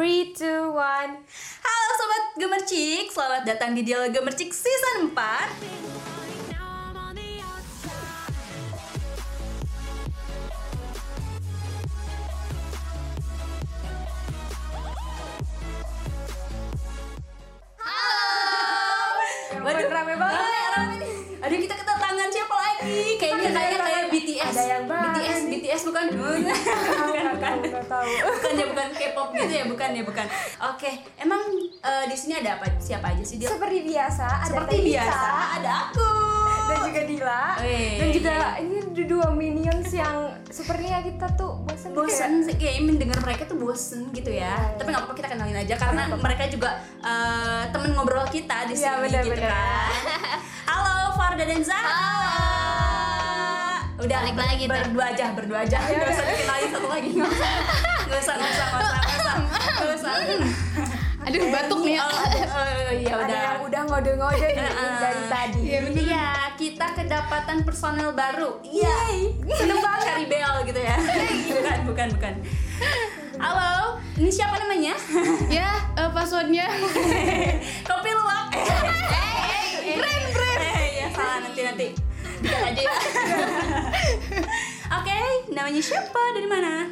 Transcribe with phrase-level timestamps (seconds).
[0.00, 5.12] 3, 2, 1 Halo Sobat Gemercik, selamat datang di Dialog Gemercik Season 4
[19.52, 20.40] Yang Waduh, rame banget.
[20.40, 21.12] Rame, rame nih.
[21.44, 23.20] Aduh kita kedatangan siapa lagi?
[23.20, 24.48] Kayaknya kayak kayak BTS.
[24.48, 25.38] Ada yang BTS.
[25.52, 26.04] BTS bukan?
[26.16, 26.40] bukan,
[27.52, 27.70] bukan.
[27.70, 30.26] Nggak tahu Bukan ya, bukan K-pop gitu ya, bukan ya, bukan.
[30.68, 31.42] Oke, emang
[31.80, 32.66] eh, di sini ada apa?
[32.76, 33.48] Siapa aja sih dia?
[33.48, 36.10] Seperti biasa ada Seperti biasa, ada aku.
[36.62, 37.94] Dan juga Dila Wih.
[37.96, 40.16] Dan juga ini ada dua minions yang
[40.46, 41.98] Sepertinya kita tuh bosan gitu ya.
[42.00, 45.56] bosen sih kayak mendengar mereka tuh bosen gitu ya Iya, tapi nggak apa-apa kita kenalin
[45.56, 49.50] aja karena mereka juga eh, temen ngobrol kita di sini Iya, benar, gitu benar.
[49.50, 49.90] kan
[50.70, 51.98] halo Farda dan Zahra
[54.00, 54.72] udah Balik lagi tuh.
[54.80, 57.50] berdua aja berdua aja nggak usah dikenalin satu lagi nggak usah
[58.08, 59.34] nggak usah nggak usah nggak usah nggak usah
[59.76, 60.14] nggak usah
[61.20, 62.02] Aduh batuk nih ya.
[62.02, 65.60] oh, oh, iya Ada udah yang udah ngode-ngode dari tadi
[66.00, 68.56] Iya, kita kedapatan personel baru.
[68.64, 68.96] Iya,
[69.52, 70.96] seneng banget cari bel gitu ya.
[71.52, 72.34] bukan, bukan, bukan.
[73.36, 74.96] Halo, ini siapa namanya?
[75.60, 76.72] Ya, eh, passwordnya.
[77.88, 78.56] Kopi luwak.
[78.56, 80.88] Keren, keren.
[80.90, 82.09] Ya salah nanti nanti.
[82.62, 82.90] Aja ya.
[84.92, 85.16] Oke,
[85.50, 86.18] namanya siapa?
[86.32, 86.86] Dari mana?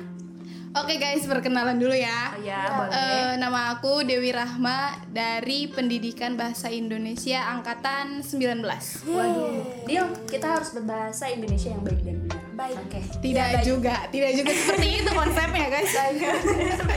[0.70, 2.30] Oke guys, perkenalan dulu ya.
[2.30, 3.34] Oh ya, Eh, boleh.
[3.36, 9.02] nama aku Dewi Rahma dari Pendidikan Bahasa Indonesia angkatan 19.
[9.04, 12.40] Waduh, Deal, kita harus berbahasa Indonesia yang baik dan benar.
[12.58, 12.74] Baik.
[12.74, 12.98] Oke.
[13.22, 15.92] Tidak juga, tidak juga seperti itu konsepnya guys.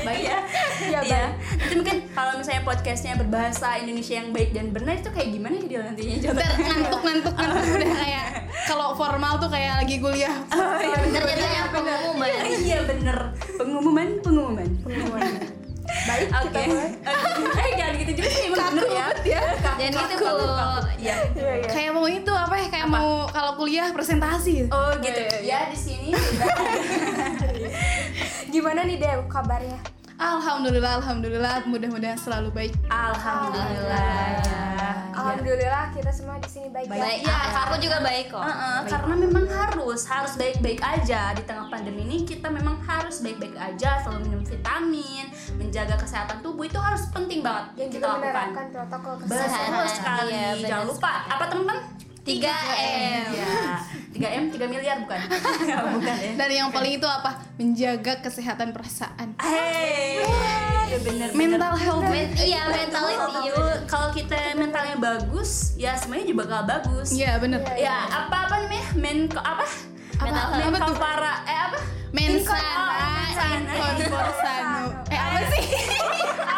[0.02, 0.38] baik ya.
[0.82, 1.24] Iya, Iya.
[1.62, 5.66] Nanti mungkin kalau misalnya podcastnya berbahasa Indonesia yang baik dan benar itu kayak gimana ya
[5.70, 6.34] dia nantinya coba.
[6.42, 8.26] Ntar ngantuk ngantuk ngantuk udah kayak
[8.66, 10.36] kalau formal tuh kayak lagi kuliah.
[10.50, 12.30] Oh, iya bener Ternyata pengumuman.
[12.42, 13.18] Iya bener.
[13.62, 14.68] Pengumuman, pengumuman.
[14.82, 15.61] Pengumuman.
[16.02, 16.50] Baik Oke.
[16.50, 16.90] kita mulai
[17.62, 19.08] Eh jangan gitu juga sih emang bener ya.
[19.22, 19.42] ya.
[19.78, 20.46] Jangan gitu, kaku.
[21.02, 21.16] Iya.
[21.38, 22.68] Iya iya Kayak mau itu apa ya?
[22.74, 24.66] Kayak mau kalau kuliah presentasi.
[24.74, 25.22] Oh gitu.
[25.22, 26.10] Iya, iya, Ya di sini
[28.54, 30.01] Gimana nih Dew kabarnya?
[30.22, 32.74] Alhamdulillah, alhamdulillah, mudah-mudahan selalu baik.
[32.86, 34.38] Alhamdulillah.
[35.12, 37.26] Alhamdulillah kita semua di sini baik, Baik.
[37.26, 37.30] ya.
[37.30, 38.42] Ya, aku juga baik kok.
[38.42, 43.58] Heeh, karena memang harus harus baik-baik aja di tengah pandemi ini kita memang harus baik-baik
[43.58, 45.26] aja selalu minum vitamin
[45.58, 49.88] menjaga kesehatan tubuh itu harus penting banget Dan kita juga lakukan menerapkan protokol betul kesehatan.
[49.90, 51.78] sekali Iya, benar jangan lupa apa teman-teman
[52.22, 53.26] 3M.
[53.34, 53.82] ya
[54.14, 55.18] 3M 3 miliar bukan?
[55.98, 56.32] Bukan ya.
[56.38, 57.42] Dan yang paling itu apa?
[57.58, 59.34] Menjaga kesehatan perasaan.
[59.42, 60.22] Hei,
[60.86, 62.06] ya bener Mental health.
[62.38, 63.50] iya mentality
[63.90, 67.10] kalau kita mentalnya bagus ya semuanya juga bakal bagus.
[67.10, 67.66] Iya, bener.
[67.74, 68.86] ya apa apa namanya?
[68.94, 69.66] Men apa?
[70.22, 70.62] Apa?
[70.62, 71.80] men Apa para eh apa?
[72.12, 72.70] Mensana,
[73.72, 74.78] Oh, mensana.
[75.10, 75.64] Eh apa sih?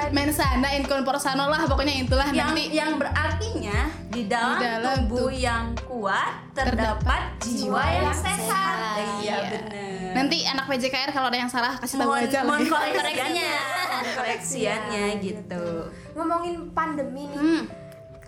[0.00, 0.10] Iya.
[0.10, 2.70] Mensana, incorporsano lah pokoknya itulah yang nanti.
[2.70, 3.78] yang berartinya
[4.08, 8.96] di dalam, Di dalam tubuh tubuh yang kuat terdapat jiwa yang sehat.
[9.18, 10.12] Iya benar.
[10.14, 13.50] Nanti anak PJKR kalau ada yang salah kasih tahu aja mohon koreksinya,
[13.88, 15.64] mohon koreksiannya gitu.
[16.12, 17.62] Ngomongin pandemi nih, Hmm.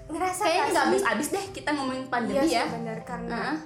[0.06, 2.64] ngerasa Kayaknya nggak habis-habis deh kita ngomongin Iya pandemi sih ya.
[2.66, 3.56] benar karena Heeh.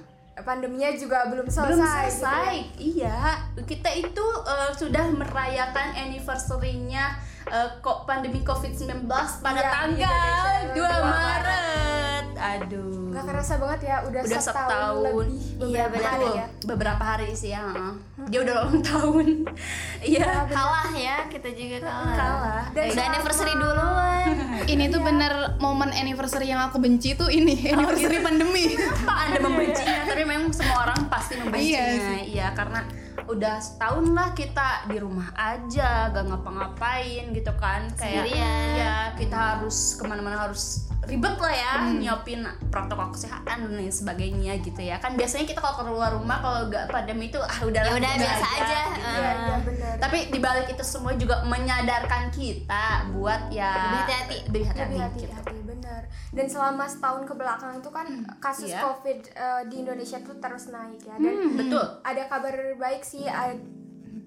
[0.41, 1.67] pandeminya juga belum selesai.
[1.67, 2.63] Belum gitu selesai, ya.
[2.79, 3.17] iya.
[3.61, 7.05] Kita itu eh, sudah merayakan anniversary-nya
[7.47, 9.05] eh, kok pandemi COVID-19
[9.39, 12.25] pada Iya, tanggal Indonesia 2 dua Maret.
[12.35, 12.93] Aduh.
[13.07, 16.45] Nggak kerasa banget ya udah, udah setahun, lebih iya beberapa hari ya.
[16.65, 17.93] beberapa hari sih ya heeh.
[18.27, 19.27] dia udah ulang tahun
[20.11, 22.11] iya Kalah ya, kita juga kalah.
[22.13, 24.35] kalah Dan Udah anniversary duluan.
[24.67, 28.73] Ini tuh bener momen anniversary yang aku benci tuh ini, anniversary pandemi.
[28.75, 31.81] apa anda membencinya tapi memang semua orang pasti membencinya.
[31.89, 32.85] Iya iya karena
[33.25, 37.89] udah setahun lah kita di rumah aja gak ngapa-ngapain gitu kan.
[37.97, 38.77] Kayak Sendirian.
[38.77, 44.57] ya kita harus ke mana-mana harus ribet lah ya nyiapin protokol kesehatan dan lain sebagainya
[44.59, 47.93] gitu ya kan biasanya kita kalau keluar rumah kalau gak pandemi itu ah udah Ya
[47.93, 48.79] udah, biasa aja.
[48.89, 49.93] gitu Iya, iya benar.
[49.97, 54.37] tapi dibalik itu semua juga menyadarkan kita buat ya Lebih hati-hati.
[54.45, 55.63] lebih hati-hati lebih gitu.
[55.63, 58.07] benar dan selama setahun ke belakang itu kan
[58.37, 58.81] kasus iya.
[58.81, 63.23] covid eh, di Indonesia tuh terus naik ya dan Hmm, betul ada kabar baik sih
[63.23, 63.61] ad-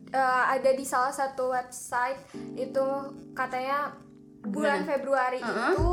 [0.09, 2.23] eh, ada di salah satu website
[2.55, 2.87] itu
[3.33, 3.93] katanya
[4.41, 4.87] bulan?
[4.87, 5.53] Februari Uh-uh.
[5.69, 5.89] itu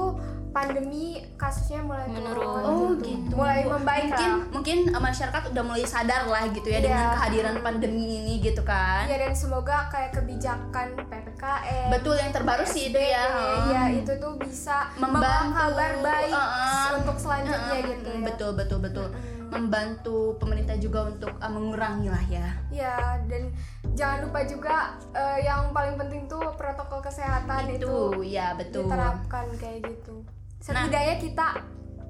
[0.56, 2.32] pandemi kasusnya mulai Menurun.
[2.32, 3.34] turun Oh gitu.
[3.36, 4.48] mulai membaik mungkin lah.
[4.50, 6.86] mungkin uh, masyarakat udah mulai sadar lah gitu ya Iya.
[6.86, 9.04] dengan kehadiran pandemi ini gitu kan.
[9.04, 13.26] ya dan semoga kayak kebijakan ppkm Betul yang terbaru sih itu ya.
[13.68, 15.60] Iya, itu tuh bisa membawa Membantu.
[15.60, 16.88] kabar baik Uh-uh.
[16.98, 17.90] untuk selanjutnya Uh-uh.
[17.92, 18.24] gitu ya.
[18.24, 19.08] Betul betul betul.
[19.46, 22.48] membantu pemerintah juga untuk uh, mengurangi lah ya.
[22.70, 23.54] Ya, dan
[23.94, 24.76] jangan lupa juga
[25.14, 28.84] eh, yang paling penting tuh protokol kesehatan itu, Itu, ya betul.
[28.86, 30.26] Diterapkan kayak gitu.
[30.60, 31.48] Setidaknya kita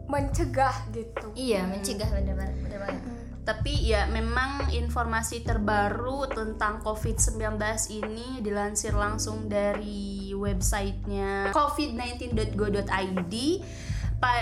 [0.06, 1.28] mencegah gitu.
[1.34, 3.04] Iya, mencegah bener banget, bener banget.
[3.46, 7.62] Tapi ya memang informasi terbaru tentang COVID-19
[7.94, 13.64] ini dilansir langsung dari websitenya covid19.go.id Pa-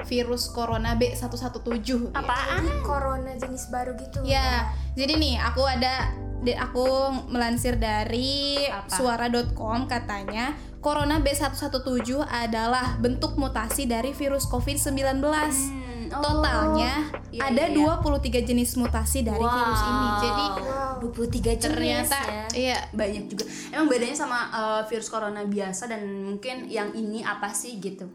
[0.06, 4.22] virus corona B117 apaan Jadi corona jenis baru gitu.
[4.26, 6.10] Ya, jadi nih aku ada
[6.42, 6.86] aku
[7.30, 8.58] melansir dari
[8.90, 11.78] suara.com katanya Corona B117
[12.26, 14.98] adalah bentuk mutasi dari virus COVID-19.
[15.22, 16.18] Hmm, oh.
[16.18, 18.02] Totalnya Iya, ada iya, iya.
[18.02, 20.08] 23 jenis mutasi dari virus ini.
[20.20, 20.82] Jadi Wow.
[21.10, 22.46] 23 jenis ternyata ya.
[22.54, 23.44] iya banyak juga
[23.74, 28.06] emang bedanya sama eh, virus corona biasa dan mungkin yang ini apa sih gitu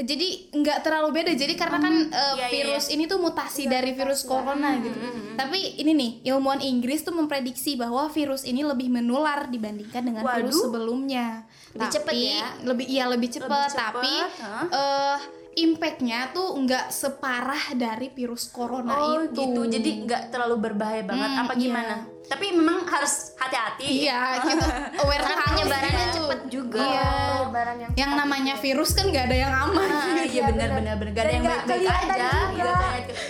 [0.00, 1.32] jadi nggak terlalu beda.
[1.32, 4.96] Jadi karena kan uh, Iya, iya, virus ini tuh mutasi dari virus corona gitu.
[5.34, 10.52] tapi ini nih ilmuwan Inggris tuh memprediksi bahwa virus ini lebih menular dibandingkan dengan virus
[10.52, 10.64] Waduh.
[10.66, 11.26] sebelumnya.
[11.72, 12.44] Lebih Tapi- cepet ya?
[12.62, 14.64] lebih iya lebih cepat cepet, tapi hah?
[14.68, 15.18] eh
[15.50, 19.34] impactnya tuh nggak separah dari virus corona oh itu.
[19.34, 19.60] gitu.
[19.66, 21.30] Jadi nggak terlalu berbahaya banget.
[21.30, 21.98] Hmm, apa iya.
[22.30, 24.62] Tapi memang harus hati-hati iya gitu
[24.96, 26.14] aware Karena harus penyebarannya gitu.
[26.16, 26.78] cepet juga.
[26.80, 30.94] iya Penyebaran yang yang namanya virus kan nggak ada yang aman Ah, iya benar benar
[30.96, 32.70] benar gak ada yang nggak baik-baik aja gitu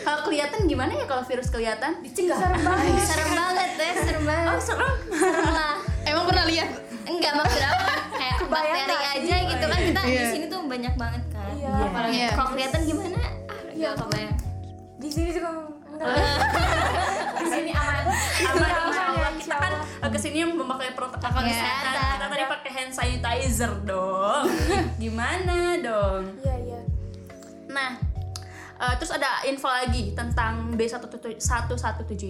[0.01, 2.93] kalau kelihatan gimana ya kalau virus kelihatan dicegah serem banget.
[3.03, 4.47] Serem banget deh, serem banget.
[4.47, 5.75] oh serem Serem lah.
[6.05, 6.69] emang pernah lihat
[7.03, 7.83] Enggak maksud aku
[8.15, 10.27] kayak bakteri aja gitu kan kita di Iya.
[10.31, 11.51] sini tuh banyak banget kan.
[11.51, 11.71] Iya.
[11.75, 12.29] Apalagi Iya.
[12.33, 13.19] kalau kelihatan gimana?
[13.19, 14.37] Ah, enggak kebayang.
[14.97, 15.49] Di sini juga
[16.01, 16.39] enggak.
[17.37, 18.05] Di sini aman.
[18.41, 18.71] aman
[19.11, 24.49] Aman, kita kan eh, ke sini memakai protokol kesehatan kita tadi pakai hand sanitizer dong
[25.03, 26.81] gimana dong Iya, iya.
[27.69, 28.01] nah
[28.81, 31.37] eh, terus ada info lagi tentang B117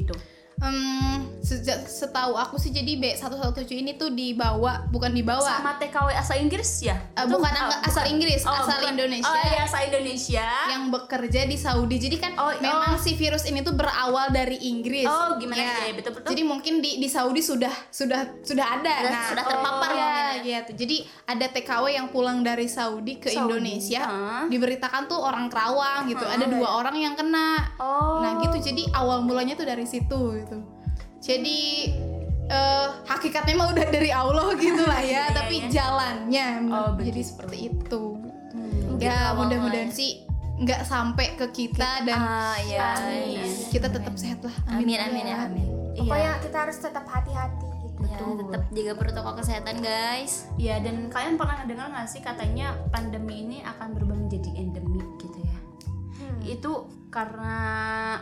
[0.02, 0.14] itu
[0.60, 6.36] Hmm, sejak setahu aku sih jadi B117 ini tuh dibawa bukan dibawa sama TKW asal
[6.36, 8.92] Inggris ya Atau- bukan oh, asal Inggris, asal bukan.
[8.92, 9.24] Indonesia.
[9.26, 11.96] oh iya asal Indonesia yang bekerja di Saudi.
[11.98, 13.00] Jadi kan Oh, memang oh.
[13.00, 15.04] si virus ini tuh berawal dari Inggris.
[15.04, 15.58] Oh, gimana?
[15.58, 15.72] Ya.
[15.82, 16.28] Iya, betul-betul.
[16.28, 18.94] Jadi mungkin di di Saudi sudah sudah sudah ada.
[19.00, 20.70] Sudah- sudah terpapar ya, mungkin gitu.
[20.78, 24.00] Jadi ada TKW yang pulang dari Saudi ke Saudi, Indonesia.
[24.02, 24.44] ah.
[24.44, 26.22] Diberitakan tuh orang Kerawang gitu.
[26.22, 27.76] Ada dua orang yang kena.
[27.76, 28.20] Oh.
[28.20, 28.60] Nah, gitu.
[28.62, 30.49] Jadi awal mulanya tuh dari situ gitu.
[31.20, 31.58] Jadi
[32.46, 35.68] eh, hakikatnya mah udah dari Allah gitu lah ya, Iya, tapi iya.
[35.70, 37.20] jalannya Oh, jadi begitu.
[37.26, 38.02] seperti itu.
[38.90, 40.24] Mungkin Ya mudah-mudahan sih
[40.58, 42.92] nggak sampai ke kita dan Ah, iya.
[42.98, 43.48] Amin.
[43.70, 44.52] kita tetap sehat lah.
[44.68, 45.68] Amin amin ya amin.
[45.94, 48.00] Pokoknya kita harus tetap hati-hati gitu.
[48.02, 50.48] Ya, tetap jaga protokol kesehatan guys.
[50.56, 55.38] Iya dan kalian pernah dengar nggak sih katanya pandemi ini akan berubah menjadi endemik gitu
[55.38, 55.56] ya?
[56.42, 57.58] Itu karena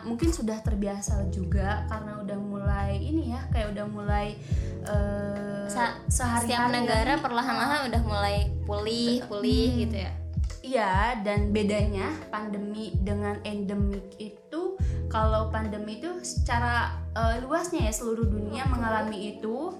[0.03, 4.33] mungkin sudah terbiasa juga karena udah mulai ini ya kayak udah mulai
[4.83, 10.11] eh Sa- sehari-hari Setiap negara perlahan-lahan udah mulai pulih pulih gitu ya.
[10.59, 10.93] Iya
[11.25, 14.75] dan bedanya pandemi dengan endemik itu
[15.09, 19.73] kalau pandemi itu secara eh, luasnya ya seluruh dunia mengalami itu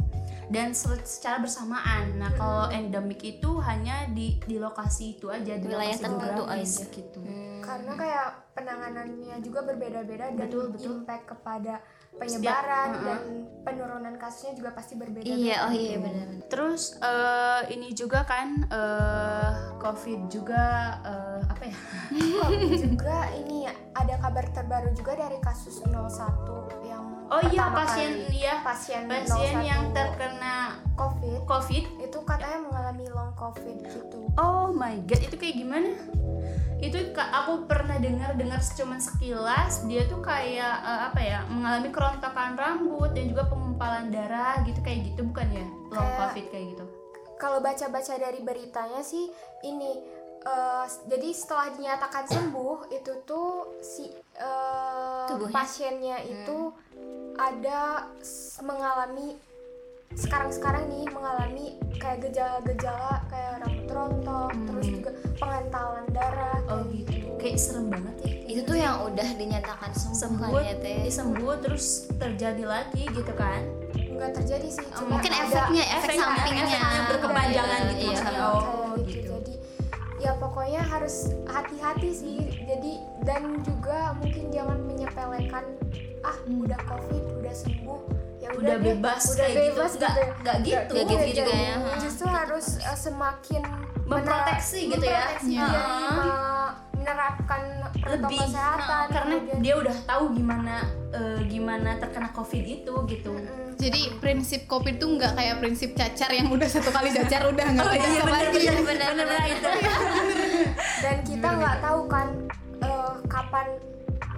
[0.50, 2.18] dan se- secara bersamaan.
[2.18, 6.84] Nah kalau endemik itu hanya di di lokasi itu aja di Wilayah tertentu aja.
[6.90, 7.22] gitu.
[7.62, 10.92] Karena kayak penanganannya juga berbeda-beda dan Betul, betul.
[11.00, 11.80] impact kepada
[12.20, 13.22] penyebaran Setiap- dan
[13.60, 15.36] penurunan kasusnya juga pasti berbeda-beda.
[15.36, 16.28] Iya, oh iya benar.
[16.48, 20.64] Terus eh, ini juga kan eh, COVID juga
[21.02, 21.76] eh, apa ya?
[22.44, 22.62] Covid
[22.92, 25.96] juga ini ada kabar terbaru juga dari kasus 01
[26.84, 28.42] yang Oh iya pasien kali.
[28.42, 34.18] iya pasien, pasien 01 yang terkena covid COVID itu katanya mengalami long covid gitu.
[34.36, 35.94] Oh my god, itu kayak gimana?
[36.80, 42.56] Itu aku pernah dengar dengar cuman sekilas dia tuh kayak eh, apa ya mengalami kerontokan
[42.56, 46.86] rambut dan juga pengumpalan darah gitu kayak gitu bukan ya long Kayak- covid kayak gitu?
[47.36, 49.92] kalau baca-baca dari beritanya sih ini
[50.40, 53.50] eh, jadi setelah dinyatakan sembuh itu tuh
[53.82, 54.08] si
[55.28, 55.52] Tubuhnya?
[55.54, 56.72] pasiennya itu
[57.36, 59.36] ada s- mengalami
[60.12, 67.30] sekarang-sekarang nih mengalami kayak gejala-gejala kayak rambut rontok terus juga pengentalan darah oh kayak gitu
[67.38, 70.98] kayak serem banget ya Itu tuh yang udah dinyatakan sembuh, sembuh kan ya teh.
[71.00, 73.62] eh, sembuh terus terjadi lagi gitu kan
[74.10, 76.64] nggak terjadi sih cuma Mungkin ada- efeknya, efek efeknya- sampingnya.
[76.68, 78.10] efeknya berkepanjangan Iya, gitu iya.
[78.10, 78.34] maksudnya.
[78.34, 79.08] Kayak oh gitu.
[79.08, 79.54] gitu jadi
[80.20, 81.16] ya pokoknya harus
[81.48, 82.92] hati-hati sih jadi
[83.24, 85.66] dan juga mungkin jangan menyepelekan
[86.20, 88.00] ah udah covid udah sembuh
[88.50, 89.62] ya Udah deh, bebas udah kayak gitu.
[89.72, 90.74] bebas Nggak- nggak gitu.
[90.90, 91.76] Nggak gitu Iya, juga jadi ya.
[92.00, 93.64] justru harus uh, semakin
[94.04, 95.22] Memproteksi gitu ya.
[95.22, 95.70] memproteksi Iya.
[96.92, 97.62] menerapkan
[97.96, 100.76] protokol lebih kesehatan nah, karena kemudian- dia udah tahu gimana
[101.10, 106.28] eh, gimana terkena covid itu gitu Mm, Jadi prinsip covid tuh nggak kayak prinsip cacar
[106.30, 108.60] yang udah satu kali cacar udah nggak Oh, iya, bener, lagi.
[108.60, 109.42] bener, bener, bener.
[109.48, 109.70] itu
[111.00, 112.28] dan kita nggak tahu kan
[112.80, 113.68] eh, kapan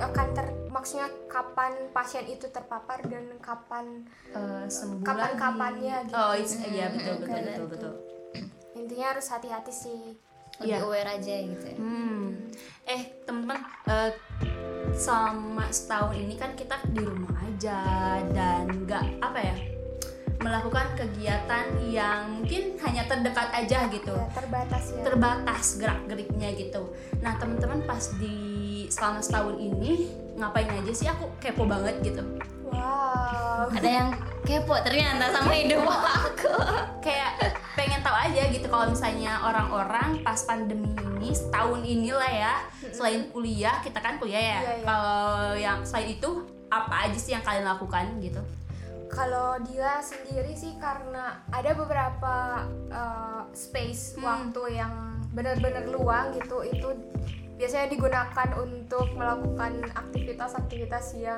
[0.03, 6.07] akan ter maksudnya kapan pasien itu terpapar dan kapan Eh, sembuh Kapan-kapannya lagi.
[6.07, 6.17] gitu.
[6.17, 6.33] oh
[6.67, 7.71] iya betul betul Kayak betul gitu.
[7.71, 7.93] betul
[8.73, 10.01] intinya harus hati-hati sih
[10.57, 10.77] Lebih Iya.
[10.81, 11.77] aware aja gitu ya.
[11.77, 12.27] Hmm.
[12.83, 14.11] Eh teman-teman, eh,
[14.93, 17.79] selama setahun ini kan kita di rumah aja
[18.29, 19.55] dan nggak apa ya
[20.37, 26.81] melakukan kegiatan yang mungkin hanya terdekat aja gitu, ya terbatas ya terbatas gerak-geriknya gitu.
[27.21, 28.50] Nah teman-teman pas di
[28.91, 31.07] selama setahun ini ngapain aja sih?
[31.07, 32.19] Aku kepo banget gitu.
[32.67, 34.09] wow Ada yang
[34.41, 36.51] kepo ternyata sama hidup aku.
[36.99, 37.31] kayak
[37.73, 42.53] pengen tahu aja gitu kalau misalnya orang-orang pas pandemi ini setahun inilah ya
[42.89, 44.85] selain kuliah kita kan kuliah ya Iya, iya.
[44.85, 45.21] kalau
[45.55, 46.29] yang selain itu
[46.67, 48.41] apa aja sih yang kalian lakukan gitu
[49.07, 54.23] kalau dia sendiri sih karena ada beberapa uh, space Hmm.
[54.23, 54.93] waktu yang
[55.29, 56.87] benar-benar luang gitu itu
[57.61, 61.37] biasanya digunakan untuk melakukan aktivitas-aktivitas yang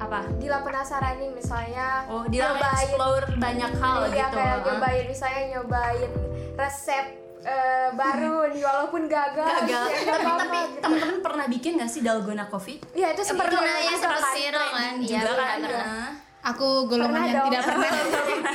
[0.00, 4.64] apa Dila penasaran nih misalnya oh dia nyobain explore banyak hal iya, gitu kayak ah.
[4.64, 6.10] nyobain misalnya nyobain
[6.56, 7.06] resep
[7.44, 10.80] eh, baru nih walaupun gagal gagal ya, tapi apa-apa tapi gitu.
[10.80, 14.22] teman-teman pernah bikin gak sih dalgona coffee Iya itu sempat Pernah viral yang juga sempat
[14.24, 14.72] kan.
[14.72, 14.94] kan?
[15.04, 16.08] Iya, juga pernah, kan pernah.
[16.44, 17.48] Aku golongan Pernah yang dong.
[17.52, 17.92] tidak pernah.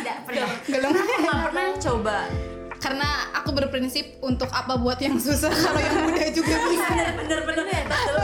[0.02, 2.18] tidak pernah golongan nggak pernah coba
[2.80, 6.88] karena aku berprinsip untuk apa buat yang susah kalau yang mudah juga bisa.
[6.88, 8.18] bener bener bener betul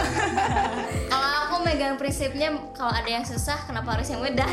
[1.05, 4.47] Kalau aku megang prinsipnya kalau ada yang susah kenapa harus yang mudah?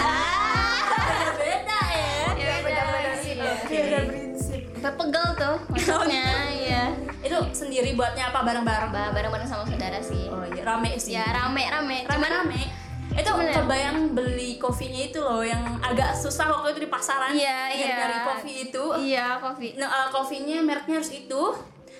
[1.33, 3.37] beda ya Ya beda prinsip.
[3.65, 6.83] Beda prinsip Sampai pegel tuh maksudnya, iya.
[7.21, 10.27] itu sendiri buatnya apa bareng-bareng Ba- Bareng-bareng sama saudara sih.
[10.27, 12.03] oh iya rame sih Ya rame-rame.
[12.05, 12.63] Cuman rame-rame
[13.13, 17.31] itu Cuman- kebayang beli kopinya itu loh yang agak susah waktu itu di pasaran.
[17.33, 17.95] Iya, nyari iya.
[17.99, 18.85] nyari kopi itu.
[18.99, 19.67] Iya kopi.
[19.77, 21.43] nah, uh, kopinya mereknya harus itu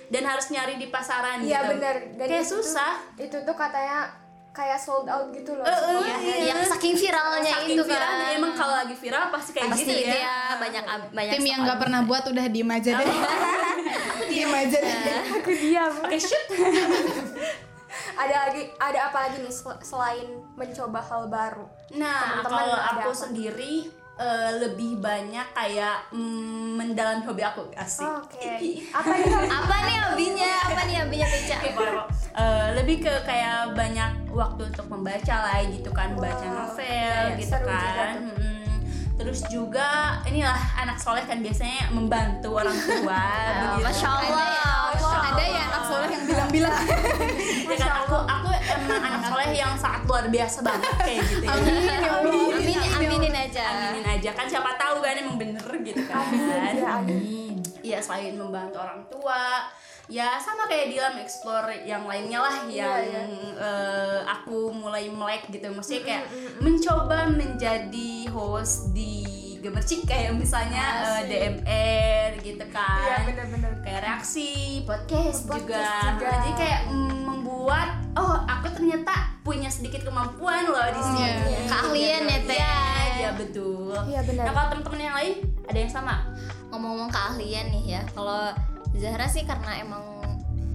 [0.09, 1.69] dan harus nyari di pasaran Iya gitu.
[1.77, 2.93] benar dan kayak itu susah.
[3.15, 4.09] itu tuh katanya
[4.53, 5.65] kayak sold out gitu loh.
[5.65, 6.35] Eh, eh, Iya, iya.
[6.53, 8.37] yang saking viralnya Saking itu viralnya, kan.
[8.37, 10.21] emang kalau lagi viral pasti kayak pasti gitu itu ya.
[10.21, 10.37] ya.
[10.61, 13.05] Banyak banyak Tim yang nggak pernah buat udah diem aja deh.
[14.29, 14.93] diem aja deh.
[15.41, 15.91] aku diam.
[16.05, 16.45] Oke shoot
[18.15, 22.89] ada lagi ada apa lagi nih sel- selain mencoba hal baru Nah, Teman-teman kalau ada
[22.97, 23.19] aku apa?
[23.19, 23.73] sendiri
[24.13, 28.05] eh, lebih banyak kayak mm, mendalami hobi aku asik.
[28.05, 28.49] oke
[28.97, 34.11] apa nih apa nih hobinya apa nih hobinya Oke, kalau, eh, lebih ke kayak banyak
[34.29, 38.15] waktu untuk membaca lah gitu kan, baca Wow, novel iya, gitu juga kan.
[39.13, 39.87] Terus juga
[40.23, 43.21] inilah anak soleh kan biasanya membantu orang tua.
[43.21, 43.85] Oh, begitu.
[43.85, 44.49] Masya Allah
[45.33, 46.75] Ada ya anak soleh yang bilang-bilang.
[47.73, 51.57] Ya kan, aku aku emang anak soleh yang sangat luar biasa banget kayak gitu ya.
[51.57, 52.53] Amin ya Allah.
[52.53, 56.89] Amin, aminin aja aminin aja kan siapa tahu kan emang bener gitu kan Amin, ya,
[56.99, 57.55] amin.
[57.83, 59.67] Iya selain membantu orang tua
[60.11, 63.59] ya sama kayak Dilan explore yang lainnya lah yang iya.
[63.59, 66.23] eh, aku mulai melek gitu maksudnya kayak
[66.59, 74.49] mencoba menjadi host di Gemercik kayak misalnya eh, DMR gitu iya kan benar-benar kayak reaksi
[74.83, 76.19] podcast, Podcast juga.
[76.19, 76.27] juga.
[76.35, 81.35] jadi kayak mm, membuat oh aku ternyata punya sedikit kemampuan loh di sini iya.
[81.65, 82.55] Keahlian ya, Teh.
[82.59, 82.75] Iya,
[83.15, 84.43] iya betul Iya, benar.
[84.43, 86.15] nah kalau teman-teman yang lain ada yang sama
[86.69, 88.51] ngomong-ngomong keahlian nih ya kalau
[88.93, 90.03] Zahra sih karena emang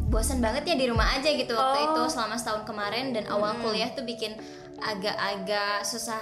[0.08, 1.86] bosan banget ya di rumah aja gitu waktu Oh.
[1.92, 4.32] itu selama setahun kemarin dan awal kuliah tuh bikin
[4.80, 6.20] agak-agak susah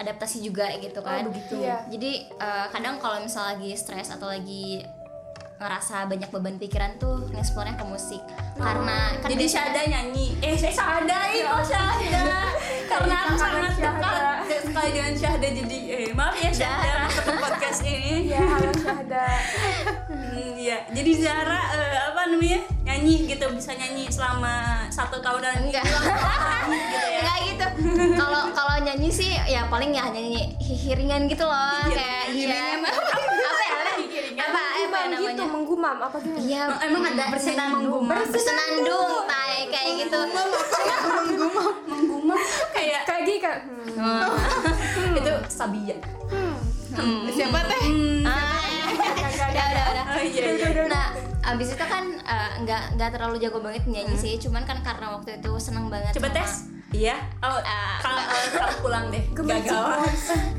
[0.00, 1.28] adaptasi juga gitu kan.
[1.28, 1.60] begitu.
[1.60, 1.84] Iya.
[1.92, 4.80] jadi eh, kadang kalau misal lagi stres atau lagi
[5.60, 8.22] ngerasa banyak beban pikiran tuh ngeksplornya ke musik.
[8.56, 10.32] Karena kan jadi Syada nyanyi.
[10.40, 12.48] Eh saya Syada itu Syada
[12.88, 14.29] karena aku Kakak sangat dekat
[14.70, 18.30] sekali dengan Syahda jadi eh maaf ya Syahda masuk ke podcast ini.
[18.30, 19.26] Ya halo Syahda.
[20.06, 24.52] Hmm, Iya, jadi Zara eh, apa namanya nyanyi gitu bisa nyanyi selama
[24.86, 25.82] satu tahun dan Enggak.
[25.82, 25.98] gitu
[27.08, 27.18] ya.
[27.18, 27.66] Enggak gitu.
[28.14, 32.78] Kalau kalau nyanyi sih ya paling ya nyanyi hiringan gitu loh kayak iya.
[32.78, 33.80] Apa ya?
[34.38, 35.96] Apa apa ya gitu menggumam.
[35.98, 38.04] Apa gimana Iya, Emang- Emang ada bersenandung.
[38.06, 40.20] bersenandung tai kayak gitu.
[41.90, 42.19] menggumam
[42.76, 45.16] kayak kayak gini kan hmm.
[45.18, 45.96] itu Sabia.
[47.30, 47.80] Siapa teh?
[48.22, 50.04] Ah, ya udah udah.
[50.10, 50.84] Oh iya iya.
[50.92, 51.06] Nah,
[51.46, 55.38] abis itu kan eh, nggak nggak terlalu jago banget nyanyi sih, cuman kan karena waktu
[55.38, 56.10] itu seneng banget.
[56.12, 56.52] Coba sama- tes.
[56.90, 57.14] Iya.
[57.38, 59.22] Oh, Ah, kalau kalau pulang deh.
[59.30, 60.10] gemercik Gagal.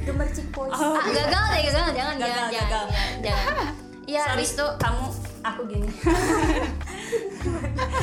[0.01, 2.85] gemercik voice Oh, Ah, gagal deh, gagal jangan Gagal, jangan gagal.
[2.87, 2.87] jangan
[3.19, 3.43] jangan.
[3.51, 3.90] jangan.
[4.11, 5.05] Iya, Sorry, abis itu kamu
[5.41, 5.87] aku gini.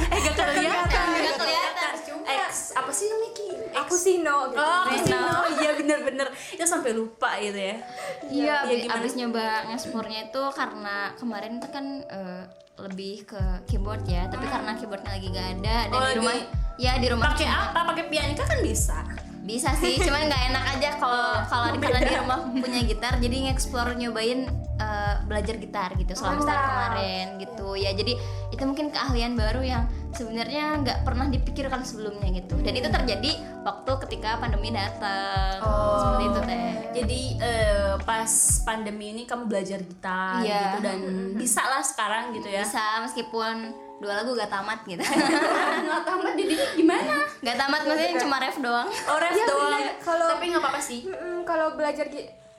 [0.09, 1.07] eh gak kelihatan.
[1.13, 1.93] Nggak kelihatan.
[2.29, 3.47] X apa sih namanya Ki?
[3.75, 5.05] aku sih no gitu Oh, Reno.
[5.05, 5.37] Reno.
[5.55, 6.27] Iya bener-bener.
[6.51, 7.77] Itu sampai lupa gitu ya.
[8.25, 12.43] Iya, Iya, abis, nyoba ngespornya itu karena kemarin tuh kan eh,
[12.79, 16.49] lebih ke keyboard ya, tapi karena keyboardnya lagi gak ada dan Oh, di rumah lagi-
[16.79, 17.81] ya di rumah Pakai apa?
[17.87, 18.99] Pakai pianika kan bisa.
[19.41, 23.37] bisa sih, cuman nggak enak aja kalau kalau di- karena di rumah punya gitar, jadi
[23.43, 24.45] nge-explore nyobain
[24.77, 26.69] eh, belajar gitar gitu selama setahun Mantap.
[26.69, 27.91] kemarin gitu ya.
[27.93, 28.13] Jadi
[28.49, 32.57] itu mungkin keahlian baru yang sebenarnya nggak pernah dipikirkan sebelumnya gitu.
[32.59, 33.31] Dan itu terjadi
[33.63, 35.61] waktu ketika pandemi datang.
[35.95, 36.67] Seperti itu teh.
[36.91, 38.33] Jadi eh, pas
[38.65, 40.57] pandemi ini kamu belajar gitar Iya.
[40.65, 40.99] gitu dan
[41.37, 42.65] bisa lah sekarang gitu ya.
[42.65, 43.55] Bisa meskipun
[43.99, 45.03] dua lagu gak tamat gitu.
[45.85, 47.19] Nggak tamat jadi gimana?
[47.39, 48.89] Gak tamat maksudnya cuma ref doang.
[48.89, 49.83] Oh ref Iya, doang.
[50.01, 51.01] Kalau- Tapi nggak apa-apa sih.
[51.45, 52.07] Kalau belajar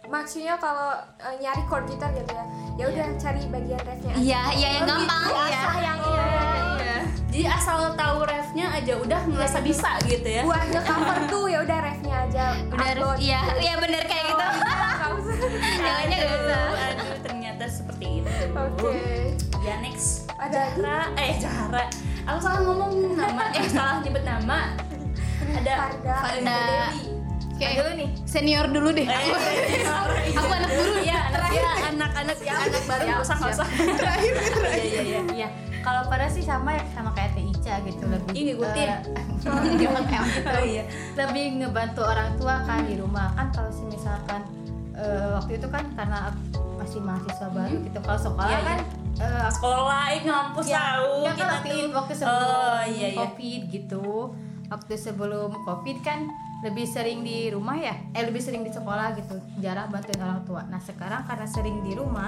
[0.09, 4.19] maksudnya kalau eh, nyari chord gitar gitu ya ya udah cari bagian refnya aja.
[4.19, 5.37] Iya, iya yang Oh, gampang gitu.
[5.37, 5.45] ya.
[5.53, 6.25] Asah yang iya,
[6.73, 6.95] iya.
[7.29, 10.41] Jadi asal tahu refnya aja udah ngerasa bisa gitu ya.
[10.41, 13.17] buat nge-cover tuh ya udah refnya aja Udah ref, upload.
[13.19, 14.45] iya, iya bener kayak gitu.
[15.77, 16.63] Jangannya gak usah.
[16.89, 18.33] Aduh, ternyata seperti itu.
[18.49, 18.93] oke
[19.59, 20.25] Ya next.
[20.33, 20.71] Ada?
[20.73, 21.83] Zahra, eh Zahra.
[22.25, 24.59] Aku salah ngomong nama, eh salah nyebut nama.
[25.59, 26.15] Ada Farda.
[26.17, 27.18] Farda Dewi.
[27.59, 27.67] Oke.
[27.67, 28.09] Ada dulu nih.
[28.23, 29.03] Senior dulu deh.
[29.03, 29.19] Eh,
[30.31, 30.93] Aku anak baru.
[31.03, 33.67] Iya, anak ya, anak-anak ya, anak baru nggak usah nggak usah.
[33.99, 35.19] Terakhir Iya iya iya.
[35.27, 35.47] Iya,
[35.81, 38.31] kalau pada sih sama ya sama kayak Teh Ica gitu lebih.
[38.31, 38.87] Ih, ngikutin.
[38.87, 38.99] eh,
[39.75, 39.91] gitu.
[40.55, 40.83] Oh iya.
[41.13, 44.39] Lebih ngebantu orang tua kan di rumah kan kalau sih misalkan
[44.95, 46.39] eh, waktu itu kan karena aku
[46.79, 47.99] masih mahasiswa baru gitu.
[47.99, 48.79] Kalau sekolah Iya, kan
[49.19, 51.91] eh, aku Sekolah, eh, ngampus ya, tahu ya kan kita waktu, tuh.
[51.91, 53.17] waktu sebelum Oh iya iya.
[53.19, 54.05] covid gitu
[54.69, 56.19] waktu sebelum covid kan
[56.59, 60.61] lebih sering di rumah ya eh lebih sering di sekolah gitu jarang bantuin orang tua
[60.67, 62.27] nah sekarang karena sering di rumah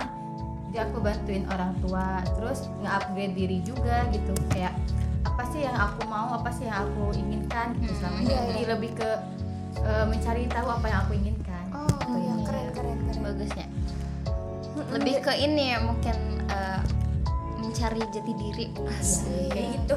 [0.71, 4.71] jadi aku bantuin orang tua terus nge-upgrade diri juga gitu kayak
[5.21, 8.61] apa sih yang aku mau apa sih yang aku inginkan gitu selama ini Iya, jadi
[8.71, 9.09] lebih ke
[9.77, 12.43] eh, mencari tahu apa yang aku inginkan oh Gitu, iya ini.
[12.43, 13.67] keren keren keren Bagusnya.
[14.91, 16.15] Lebih ke ini ya mungkin
[16.47, 16.79] eh,
[17.55, 18.65] mencari jati diri.
[18.89, 19.47] Asik.
[19.47, 19.95] Kayak gitu.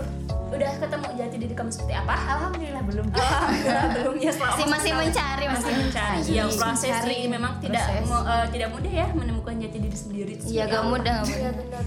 [0.51, 2.15] Udah ketemu jati diri kamu seperti apa?
[2.15, 6.19] alhamdulillah belum Alhamdulillah belum ya selama Masih masih mencari masih mencari.
[6.27, 8.29] Iya, proses mencari ini memang tidak proses.
[8.29, 10.33] eh, tidak mudah ya menemukan jati diri sendiri.
[10.45, 11.83] Iya gak mudah iya benar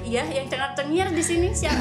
[0.00, 1.76] Iya, yang cengar cengir di sini siapa?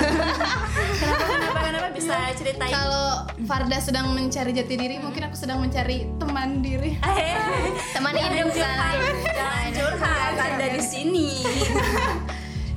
[1.02, 2.70] kenapa kenapa kenapa bisa ceritain?
[2.70, 7.00] Kalau Farda sedang mencari jati diri, mungkin aku sedang mencari teman diri.
[7.96, 9.00] Teman hidup curhat, kan.
[9.34, 11.30] jangan curhat ada di sini.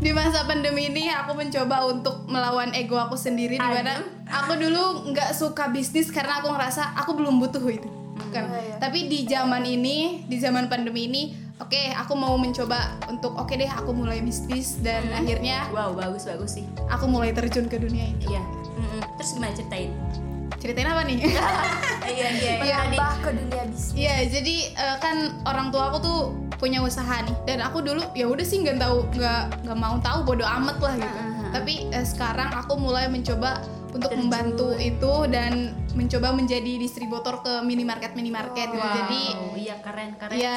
[0.03, 5.15] Di masa pandemi ini aku mencoba untuk melawan ego aku sendiri di mana aku dulu
[5.15, 7.87] nggak suka bisnis karena aku ngerasa aku belum butuh itu.
[8.19, 8.43] Bukan.
[8.51, 8.77] Oh, iya.
[8.83, 11.23] Tapi di zaman ini, di zaman pandemi ini,
[11.63, 16.59] oke aku mau mencoba untuk oke deh aku mulai bisnis dan akhirnya Wow, bagus bagus
[16.59, 16.67] sih.
[16.91, 18.27] aku mulai terjun ke dunia ini.
[18.27, 18.43] Iya.
[18.75, 19.01] Mm-mm.
[19.23, 19.95] Terus gimana ceritain?
[20.63, 21.19] Ceritain apa nih?
[22.03, 22.77] Iya iya iya.
[22.85, 26.19] Menambah ke dunia bisnis Iya, jadi eh, kan orang tua aku tuh
[26.55, 30.19] punya usaha nih, dan aku dulu ya udah sih nggak tahu, nggak nggak mau tahu,
[30.23, 31.19] bodo amat lah gitu.
[31.51, 34.29] Tapi eh, sekarang aku mulai mencoba untuk Terjun.
[34.29, 38.81] membantu itu dan mencoba menjadi distributor ke minimarket minimarket gitu.
[38.81, 39.23] Wow, Jadi
[39.59, 40.37] iya keren keren.
[40.37, 40.57] ya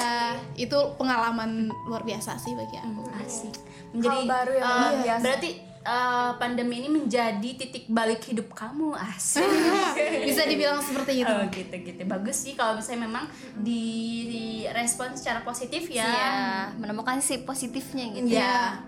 [0.55, 3.03] itu pengalaman luar biasa sih bagi aku.
[3.21, 3.55] asik.
[3.91, 5.23] Menjadi Hal baru yang eh, luar biasa.
[5.23, 5.49] Berarti
[5.85, 9.45] eh, pandemi ini menjadi titik balik hidup kamu asik.
[10.27, 11.29] Bisa dibilang seperti itu.
[11.29, 16.03] Oh gitu gitu bagus sih kalau misalnya memang di, respon secara positif ya.
[16.03, 16.33] Iya,
[16.75, 18.33] menemukan si positifnya gitu.
[18.33, 18.81] Iya.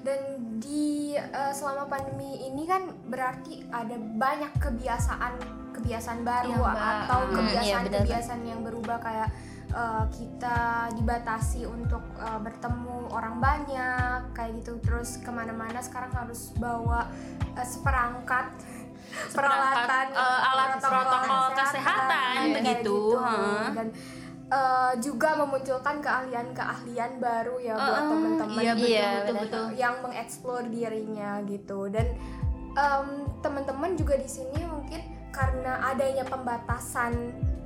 [0.00, 0.20] dan
[0.58, 5.36] di eh, selama pandemi ini kan berarti ada banyak kebiasaan
[5.76, 9.28] kebiasaan baru Yang ba- atau Hmm, iya, kebiasaan yang berubah kayak
[9.74, 10.58] eh, kita
[10.94, 14.78] dibatasi untuk eh, bertemu orang banyak kayak gitu.
[14.80, 17.10] Terus ke mana-mana sekarang harus bawa
[17.52, 18.54] eh, seperangkat
[19.30, 23.66] peralatan eh, alat protokol kesehatan kayak gitu, heeh.
[23.76, 23.88] dan
[24.48, 28.58] eh, juga memunculkan keahlian-keahlian baru ya buat Heeh, teman-teman.
[28.58, 29.64] iya betul Iya, betul.
[29.78, 31.86] yang mengeksplor dirinya gitu.
[31.90, 32.06] Dan
[32.74, 33.08] em,
[33.38, 34.98] teman-teman juga di sini mungkin
[35.30, 37.14] karena adanya pembatasan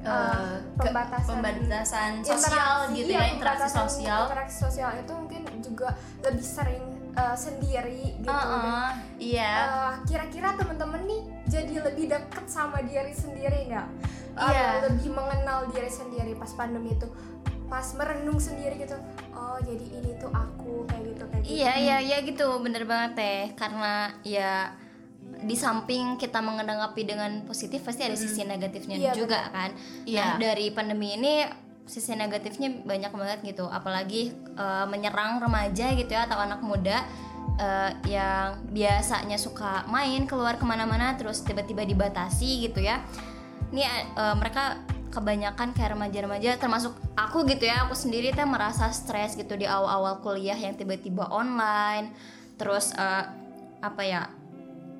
[0.09, 5.89] ke- pembatasan pembatasan sosial gitu ya interaksi sosial interaksi sosial itu mungkin juga
[6.21, 12.45] lebih sering eh, sendiri gitu dan Heeh, iya Eh, kira-kira teman-teman nih jadi lebih deket
[12.47, 13.89] sama diri sendiri nggak?
[14.35, 14.69] Eh, Iya.
[14.85, 17.09] lebih mengenal diri sendiri pas pandemi itu,
[17.67, 18.95] pas merenung sendiri gitu.
[19.31, 21.53] Oh jadi ini tuh aku kayak gitu kayak gitu.
[21.55, 23.93] Iya iya iya gitu bener banget teh karena
[24.23, 24.71] ya
[25.39, 29.71] di samping kita menanggapi dengan positif pasti ada sisi negatifnya Iya, juga kan.
[30.03, 30.35] Iya.
[30.35, 31.47] Nah dari pandemi ini
[31.89, 37.07] sisi negatifnya banyak banget gitu apalagi eh, menyerang remaja gitu ya atau anak muda
[37.57, 43.01] eh, yang biasanya suka main keluar ke mana-mana terus tiba-tiba dibatasi gitu ya.
[43.71, 43.83] Ini
[44.19, 49.57] eh, mereka kebanyakan kayak remaja-remaja termasuk aku gitu ya aku sendiri tuh merasa stres gitu
[49.57, 52.13] di awal-awal kuliah yang tiba-tiba online
[52.61, 53.25] terus eh,
[53.81, 54.29] apa ya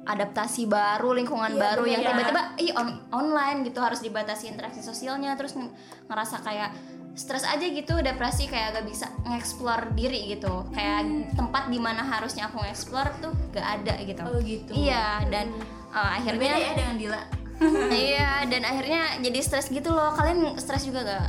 [0.09, 5.37] adaptasi baru lingkungan Iya, baru yang tiba-tiba ih on- online gitu harus dibatasi interaksi sosialnya
[5.37, 5.69] terus ng-
[6.09, 6.73] ngerasa kayak
[7.13, 10.65] stres aja gitu depresi kayak gak bisa ngeksplor diri gitu.
[10.71, 14.23] Kayak tempat di mana harusnya aku ngeksplor tuh gak ada gitu.
[14.25, 14.73] Oh gitu.
[14.73, 15.53] Iya dan
[15.93, 17.23] eh, akhirnya berbeda ya dengan Dila.
[17.91, 20.15] Iya dan akhirnya jadi stres gitu loh.
[20.15, 21.29] Kalian stres juga gak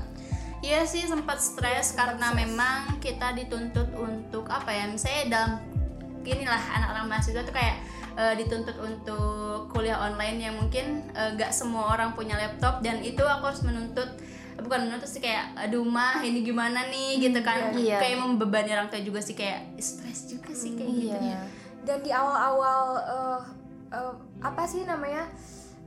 [0.60, 5.52] Iya sih sempat stres karena memang kita dituntut untuk apa ya misalnya dalam
[6.22, 7.80] inilah anak-anak mahasiswa tuh kayak
[8.20, 12.80] eh, dituntut untuk kuliah online yang mungkin eh, nggak semua orang punya laptop.
[12.80, 14.12] Dan itu aku harus menuntut
[14.60, 17.16] bukan menuntut sih kayak aduh mah ini gimana nih?
[17.22, 17.72] Gitu kan.
[17.72, 17.96] Iya.
[17.98, 21.16] kayak membebani orang tua juga sih kayak stres juga sih kayak gitu.
[21.18, 21.40] iya.
[21.80, 23.40] Dan di awal-awal eh,
[23.90, 25.24] eh, apa sih namanya?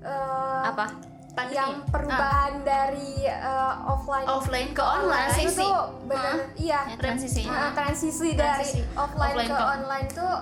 [0.01, 0.89] Eh, apa?
[1.33, 1.57] Pandemi.
[1.57, 5.65] yang perubahan dari eh, offline offline ke online itu Transisi.
[5.65, 6.81] tuh bener iya.
[6.87, 7.43] Ya, transisi.
[7.43, 8.81] Eh, transisi dari Transisi.
[8.95, 10.33] offline, Offline ke ke- online tuh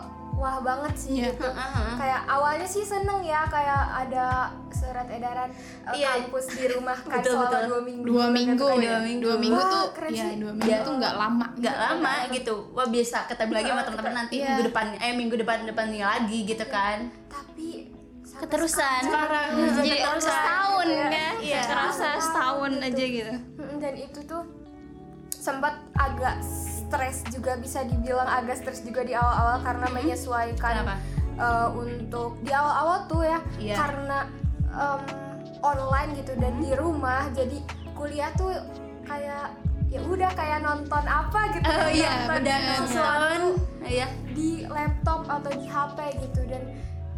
[0.41, 1.31] wah banget sih Iya.
[1.31, 1.45] gitu.
[1.95, 4.27] Kayak awalnya sih seneng ya kayak ada
[4.71, 5.53] surat edaran
[5.85, 6.11] uh, Iya.
[6.19, 7.63] kampus di rumah kan Betul, selama betul.
[7.69, 8.79] dua minggu dua gitu minggu kan.
[8.81, 9.23] dua minggu.
[9.23, 10.35] dua minggu Wah, tuh keren ya sih.
[10.35, 10.79] dua minggu Ya.
[10.81, 14.47] tuh nggak lama nggak lama gitu wah bisa kita lagi sama teman-teman nanti Iya.
[14.49, 16.99] minggu depan eh minggu depan depannya lagi gitu kan
[17.29, 17.93] tapi
[18.33, 20.25] keterusan sekarang jadi keterusan.
[20.25, 21.61] setahun kan Iya.
[21.63, 23.33] kerasa setahun aja gitu
[23.77, 24.43] dan itu tuh
[25.31, 26.41] sempat agak
[26.91, 30.97] stres juga bisa dibilang agak stres juga di awal-awal karena menyesuaikan Kenapa?
[31.39, 33.75] eh, untuk di awal-awal tuh ya Iya.
[33.77, 34.19] karena
[34.69, 35.01] em,
[35.61, 38.51] online gitu dan di rumah jadi kuliah tuh
[39.05, 39.55] kayak
[39.87, 42.43] ya udah kayak nonton apa gitu Oh iya, nonton
[43.83, 44.07] Iya.
[44.31, 46.63] di laptop atau di HP gitu dan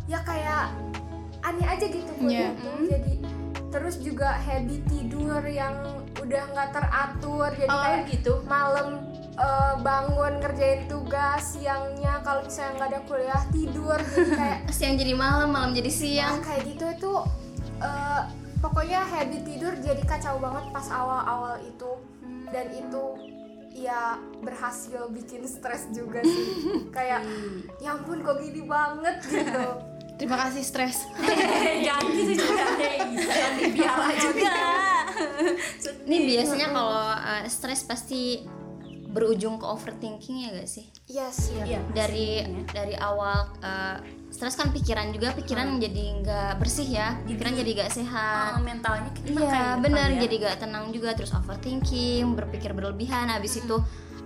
[0.04, 0.72] ya kayak
[1.42, 2.60] aneh aja gitu kuliah Iya.
[2.60, 3.12] tuh jadi
[3.68, 5.72] terus juga habit tidur yang
[6.14, 8.32] udah nggak teratur jadi Oh kayak gitu.
[8.44, 14.00] malam eh, bangun ngerjain tugas siangnya kalau misalnya nggak ada kuliah tidur.
[14.00, 16.40] Jadi kayak siang jadi malam malam jadi siang.
[16.44, 17.14] Kayak gitu itu
[17.80, 18.22] eh,
[18.60, 21.90] pokoknya habit tidur jadi kacau banget pas awal-awal itu.
[22.52, 23.04] Dan itu
[23.72, 26.48] ya berhasil bikin stres juga sih.
[26.96, 27.24] Kayak
[27.80, 29.64] ya ampun kok gini banget gitu.
[30.20, 31.02] Terima kasih stres.
[31.82, 32.64] Jangan gitu juga.
[33.18, 34.54] Jangan dipiara juga.
[36.06, 38.46] ini biasanya kalau uh, stres pasti
[39.12, 40.88] berujung ke overthinking ya gak sih?
[41.06, 41.52] Yes.
[41.52, 41.80] Ya Iya.
[41.92, 47.70] dari dari awal uh, stres kan pikiran juga pikiran jadi nggak bersih ya pikiran jadi
[47.78, 48.56] gak sehat.
[48.56, 50.20] Ah, mentalnya kita Iya kayak benar ya?
[50.24, 53.76] jadi gak tenang juga terus overthinking berpikir berlebihan habis itu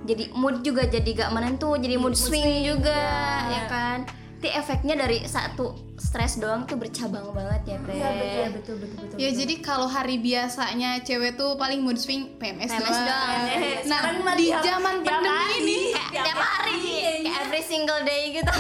[0.03, 3.03] jadi mood juga jadi gak menentu jadi mood swing juga
[3.45, 3.99] ya kan
[4.47, 8.31] Nanti efeknya dari satu stres doang tuh bercabang banget ya teh Iya, betul.
[8.31, 9.17] Iya betul betul betul.
[9.19, 13.11] ya jadi kalau hari biasanya cewek tuh paling mood swing PMS, PMS doang.
[13.11, 13.43] doang.
[13.51, 15.59] Eh, nah sekarang mah di zaman pandemi hari.
[15.59, 18.53] ini kayak tiap hari kayak every single day gitu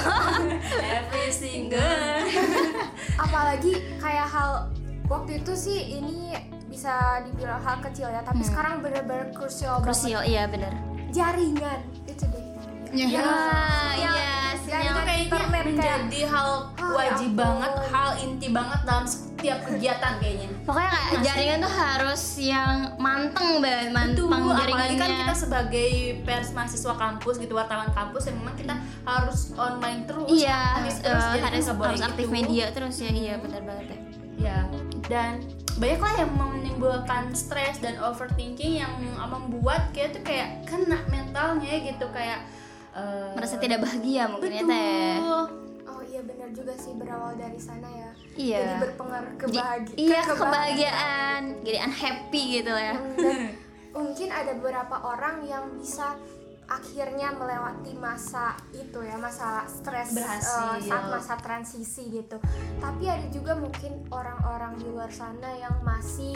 [0.98, 2.18] every single.
[3.30, 3.72] apalagi
[4.02, 4.66] kayak hal
[5.06, 6.34] waktu itu sih ini
[6.66, 10.74] bisa dibilang hal kecil ya tapi sekarang bener-bener krusial krusial iya benar
[11.14, 11.78] jaringan
[12.10, 12.26] itu
[12.96, 13.22] deh ya, ya
[13.94, 14.24] iya Yang-
[14.58, 20.12] sinyal itu kayaknya menjadi hal Oh, wajib ya banget, hal inti banget dalam setiap kegiatan
[20.16, 20.48] kayaknya.
[20.62, 25.90] pokoknya kayak jaringan tuh harus yang manteng banget Betul, manteng apalagi jaringannya kan kita sebagai
[26.22, 30.26] pers mahasiswa kampus gitu wartawan kampus yang memang kita harus online terus.
[30.28, 32.34] iya aktif terus, jadi harus harus aktif gitu.
[32.34, 33.98] media terus ya iya benar banget ya
[34.36, 34.68] Ya,
[35.02, 35.40] dan
[35.74, 38.92] banyak lah yang menimbulkan stres dan overthinking yang
[39.26, 42.44] membuat kayak tuh kayak kena mentalnya gitu kayak
[42.96, 45.44] eh, merasa tidak bahagia mungkin ya teh betul.
[45.86, 48.58] oh iya bener juga sih berawal dari sana ya Iya.
[48.58, 53.38] jadi berpengaruh ke Jadi- bahagia iya kebahagiaan jadi unhappy gitu ya dan
[53.92, 56.16] mungkin ada beberapa orang yang bisa
[56.66, 60.76] akhirnya melewati masa itu ya masa stres Berhasil.
[60.76, 62.36] eh, saat masa transisi gitu
[62.76, 66.34] tapi ada juga mungkin orang-orang di luar sana yang masih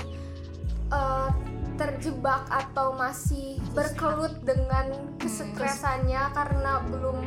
[0.90, 1.28] eh,
[1.80, 7.18] terjebak atau masih berkelut dengan kesetresannya karena belum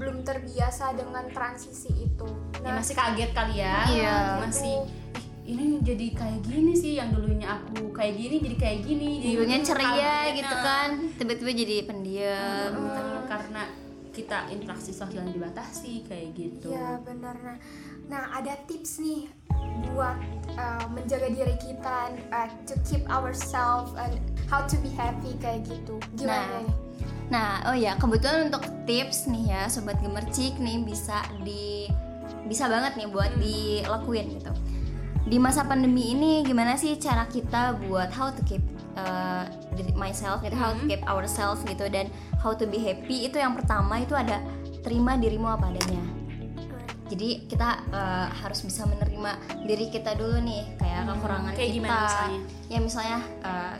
[0.00, 2.24] belum terbiasa dengan transisi itu
[2.64, 4.16] ya masih kaget kali ya Iya.
[4.40, 4.88] masih
[5.44, 9.58] "Ih, ini jadi kayak gini sih yang dulunya aku kayak gini jadi kayak gini dulunya
[9.60, 10.64] ceria gitu nah.
[10.64, 10.88] kan
[11.20, 13.62] tiba-tiba jadi pendiam Tapi karena
[14.12, 17.56] kita interaksi sosial yang dibatasi kayak gitu Iya benar nah.
[18.12, 19.24] Nah ada tips nih
[19.92, 20.16] buat
[20.56, 25.96] uh, menjaga diri kita uh, to keep ourselves and how to be happy kayak gitu.
[26.16, 26.60] Gimana Nah.
[26.64, 26.74] nih?
[27.32, 31.88] Nah, oh ya, kebetulan untuk tips nih ya, sobat gemercik nih bisa di
[32.44, 34.52] bisa banget nih buat dilakuin gitu.
[35.24, 38.60] Di masa pandemi ini gimana sih cara kita buat how to keep
[39.00, 39.48] uh,
[39.96, 44.04] myself gitu, how to keep ourselves gitu dan how to be happy itu yang pertama
[44.04, 44.42] itu ada
[44.84, 46.04] terima dirimu apa adanya.
[47.12, 51.84] Jadi kita uh, harus bisa menerima diri kita dulu nih, kayak kekurangan kayak kita.
[52.00, 52.40] misalnya?
[52.66, 53.74] Ya misalnya uh,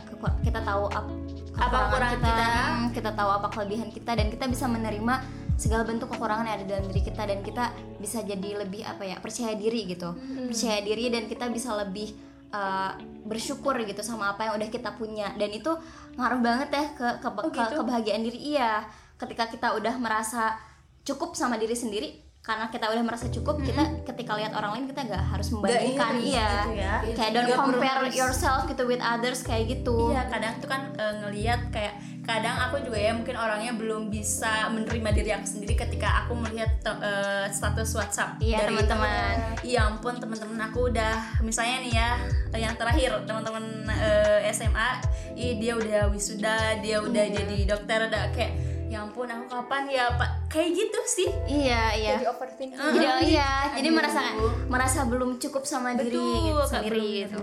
[0.45, 1.17] kita tahu ap-
[1.53, 2.47] Apa kekurangan kita, kita.
[2.53, 5.15] hmm, kita tahu apa kelebihan kita dan kita bisa menerima
[5.53, 7.65] segala bentuk kekurangan yang ada dalam diri kita dan kita
[7.97, 10.13] bisa jadi lebih apa ya percaya diri gitu,
[10.49, 12.13] percaya diri dan kita bisa lebih
[12.51, 15.71] uh, bersyukur gitu sama apa yang udah kita punya dan itu
[16.17, 18.83] ngaruh banget ya ke, ke, ke- kebahagiaan diri iya
[19.17, 20.57] ketika kita udah merasa
[21.05, 22.11] cukup sama diri sendiri
[22.43, 26.35] karena kita udah merasa cukup kita ketika lihat orang lain kita gak harus membandingkan iri
[26.35, 26.95] iya gitu ya.
[27.15, 31.05] kayak don't compare harus- yourself gitu with others kayak gitu Iya kadang tuh kan e,
[31.21, 36.27] ngelihat kayak kadang aku juga ya mungkin orangnya belum bisa menerima diri aku sendiri ketika
[36.27, 37.13] aku melihat e,
[37.49, 39.35] status WhatsApp Iya, dari teman-teman.
[39.63, 42.11] Iya ampun teman-teman aku udah misalnya nih ya
[42.59, 44.11] yang terakhir teman-teman e,
[44.51, 44.91] SMA,
[45.33, 47.39] ih dia udah wisuda, dia udah Iya.
[47.39, 48.53] jadi dokter, udah kayak
[48.93, 51.29] ya ampun aku kapan ya pak kayak gitu sih.
[51.47, 52.77] iya iya Jadi overthinking.
[52.77, 53.97] jadi oh iya jadi Aduh.
[53.97, 54.21] merasa
[54.69, 57.41] merasa belum cukup sama diri gitu, sendiri gitu.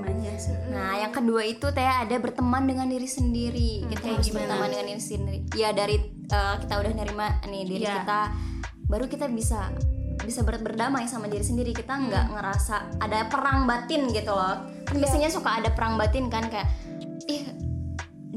[0.70, 3.82] Nah, yang kedua itu teh ada berteman dengan diri sendiri.
[3.82, 5.38] Hmm, Kita harus berteman dengan diri sendiri.
[5.54, 7.96] Ya dari eh, kita udah nerima nih diri Iya.
[7.98, 8.20] kita,
[8.86, 9.74] baru kita bisa
[10.20, 11.74] bisa ber- berdamai sama diri sendiri.
[11.74, 12.08] Kita Hmm.
[12.08, 14.54] nggak ngerasa ada perang batin gitu loh.
[14.86, 16.70] Kan biasanya suka ada perang batin kan kayak
[17.26, 17.69] ih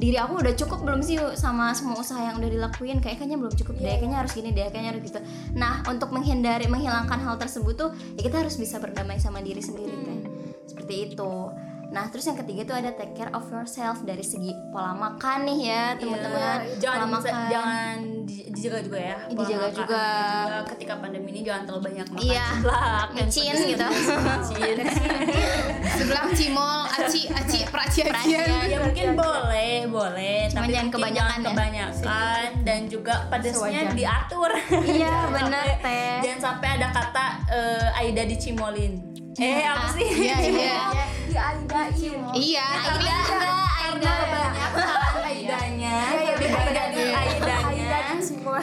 [0.02, 2.98] diri aku udah cukup belum sih sama semua usaha yang udah dilakuin?
[2.98, 5.22] Kayak kayaknya belum cukup deh kayaknya harus gini deh kayaknya harus gitu.
[5.54, 9.94] Nah untuk menghindari menghilangkan hal tersebut tuh ya kita harus bisa berdamai sama diri sendiri
[10.02, 10.18] teh.
[10.66, 11.32] Seperti itu
[11.92, 15.58] nah terus yang ketiga tuh ada take care of yourself dari segi pola makan nih
[15.62, 19.76] ya teman-teman jangan pola bisa- makan jangan di- dijaga juga ya Iya, pola dijaga makan.
[19.76, 20.02] juga.
[20.66, 22.46] ketika pandemi ini jangan terlalu banyak makan Iya.
[22.56, 23.86] cilak dan Micin gitu.
[23.86, 24.76] micin
[25.92, 28.46] sebelah cimol aci aci praci Perhatian.
[28.66, 31.46] ya mungkin boleh boleh Cuman tapi jangan kebanyakan jangan ya.
[31.46, 33.92] kebanyakan dan juga pedesnya Sewajar.
[33.92, 34.50] diatur
[34.82, 36.16] Iya, sampai- Teh.
[36.22, 38.92] jangan sampai ada kata eh, Aida dicimolin
[39.34, 40.76] eh apa sih iya iya
[41.32, 44.12] Iya tapi Aida enggak Aida
[45.22, 47.16] Aidanya Iya, iya, lebih bener, baik dari bener.
[47.16, 47.86] Aidanya.
[47.88, 48.60] Aida semua.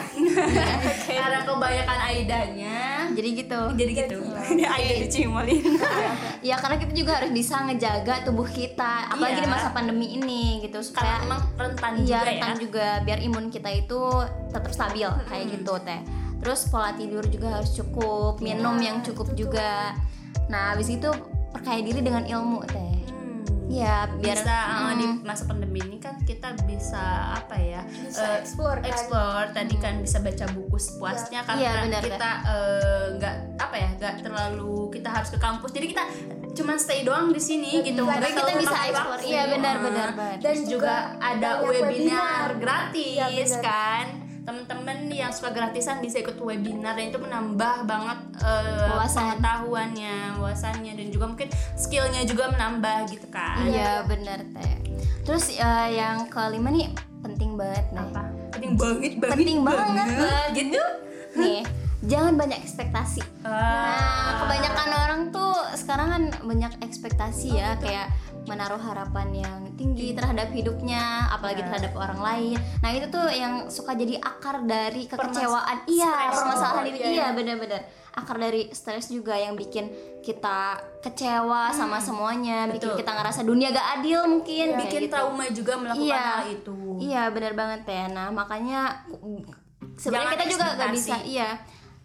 [1.20, 2.78] karena kebanyakan Aidanya.
[3.10, 3.60] Jadi gitu.
[3.74, 4.18] Jadi gitu.
[4.74, 5.64] Aida dicimolin
[6.48, 9.44] ya karena kita juga harus bisa ngejaga tubuh kita apalagi Iya.
[9.44, 10.78] di masa pandemi ini gitu.
[10.80, 12.58] Supaya karena emang rentan Iya juga rentan ya.
[12.60, 14.00] juga biar imun kita itu
[14.48, 16.00] tetap stabil kayak gitu teh.
[16.40, 19.92] Terus pola tidur juga harus cukup, minum yang cukup juga.
[20.48, 21.10] Nah habis itu
[21.50, 22.94] perkaya diri dengan ilmu teh.
[23.70, 25.22] Iya biar bisa uh, di Hmm.
[25.22, 26.98] masa pandemi ini kan kita bisa
[27.38, 28.90] apa ya Bisa eh, explore kan.
[28.90, 33.88] explore tadi kan bisa baca buku sepuasnya karena Iya, benar, kita eh, nggak apa ya
[33.94, 36.02] nggak terlalu kita harus ke kampus jadi kita
[36.50, 39.22] cuman stay doang di sini gitu Tapi nggak kita bisa explore.
[39.22, 40.36] Iya, benar, Nah, benar, benar.
[40.42, 42.48] Dan juga, juga ada webinar, webinar.
[42.58, 43.62] gratis benar.
[43.62, 44.04] kan
[44.50, 49.38] temen-temen yang suka gratisan bisa ikut webinar dan itu menambah banget eh, Wawasan.
[49.38, 54.74] pengetahuannya wawasannya dan juga mungkin skillnya juga menambah gitu kan Iya benar teh.
[55.22, 58.02] Terus eh, yang kelima nih penting banget nih.
[58.02, 60.46] apa penting banget banget Penting banget, banget.
[60.52, 60.82] gitu
[61.32, 61.62] Nih
[62.02, 63.20] jangan banyak ekspektasi.
[63.44, 63.52] Ah.
[63.52, 68.08] Nah, kebanyakan orang tuh sekarang kan banyak ekspektasi ya, kayak
[68.50, 72.58] menaruh harapan yang tinggi terhadap hidupnya, apalagi terhadap orang lain.
[72.78, 75.86] Nah, itu tuh yang suka jadi akar dari kekecewaan.
[75.86, 76.34] iya, stres.
[76.36, 77.00] permasalahan Oh, hidup.
[77.00, 77.80] iya, Iya, benar-benar.
[78.10, 79.86] Akar dari stres juga yang bikin
[80.20, 82.98] kita kecewa sama semuanya, bikin Betul.
[82.98, 85.14] kita ngerasa dunia gak adil mungkin, kayak bikin gitu.
[85.14, 86.26] trauma juga melakukan Iya.
[86.36, 88.04] hal itu Iya benar banget ya.
[88.08, 89.06] Nah makanya
[89.94, 91.48] sebenarnya kita juga nggak bisa iya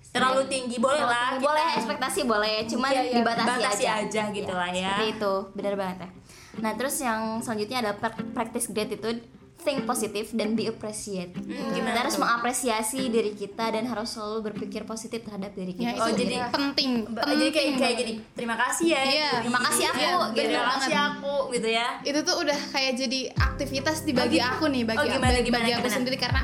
[0.07, 3.15] terlalu tinggi boleh lah kita boleh ekspektasi boleh cuman Iya, iya.
[3.19, 4.87] dibatasi batasi aja, aja gitu Iya, lah ya.
[4.89, 6.09] seperti itu benar banget ya
[6.57, 9.19] nah terus yang selanjutnya ada pra- practice gratitude
[9.57, 11.33] think positif dan be appreciate.
[11.33, 15.89] Hmm, gimana kita harus mengapresiasi diri kita dan harus selalu berpikir positif terhadap diri Ya,
[15.89, 16.89] kita itu Oh, jadi- penting.
[17.07, 19.29] Ba- jadi kayak penting kayak gini terima kasih ya Iya.
[19.41, 20.37] Terima kasih aku, Iya, gitu.
[20.45, 24.45] terima kasih aku gitu ya itu tuh udah kayak jadi aktivitas di bagi gitu?
[24.45, 25.95] aku nih bagi Oh, gimana, bagi, gimana, bagi aku gimana?
[25.97, 26.41] sendiri karena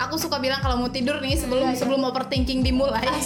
[0.00, 3.04] aku suka bilang kalau mau tidur nih sebelum Iya, sebelum overthinking dimulai.
[3.04, 3.16] Oh,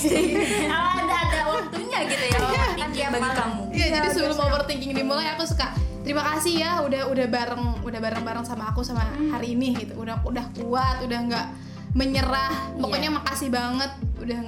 [1.00, 2.38] ada ada waktunya gitu ya
[2.74, 3.62] tinggi bagi kamu.
[3.70, 5.70] Iya, jadi sebelum overthinking dimulai aku suka
[6.02, 9.30] terima kasih ya udah udah bareng udah bareng bareng sama aku sama Hmm.
[9.30, 9.94] hari ini gitu.
[9.96, 11.46] Udah udah kuat udah nggak
[11.92, 12.74] menyerah.
[12.76, 13.16] Pokoknya Iya.
[13.16, 14.38] makasih banget udah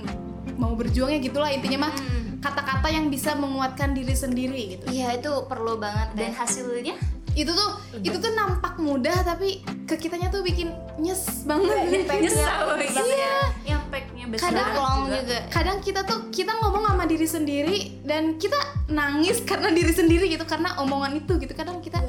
[0.57, 1.95] mau berjuangnya gitulah intinya mah.
[1.95, 2.15] Hmm.
[2.37, 4.85] kata-kata yang bisa menguatkan diri sendiri gitu.
[4.87, 6.95] Iya itu perlu banget dan dan hasilnya
[7.37, 12.09] itu tuh itu tuh nampak mudah tapi ke kitanya tuh bikin nyes banget.
[12.09, 13.37] Nyesal gitu Iya.
[13.67, 15.39] yang packnya besar kadang long juga.
[15.47, 18.57] kadang kita tuh kita ngomong sama diri sendiri dan kita
[18.89, 21.53] nangis karena diri sendiri gitu karena omongan itu gitu.
[21.53, 22.01] Kadang kita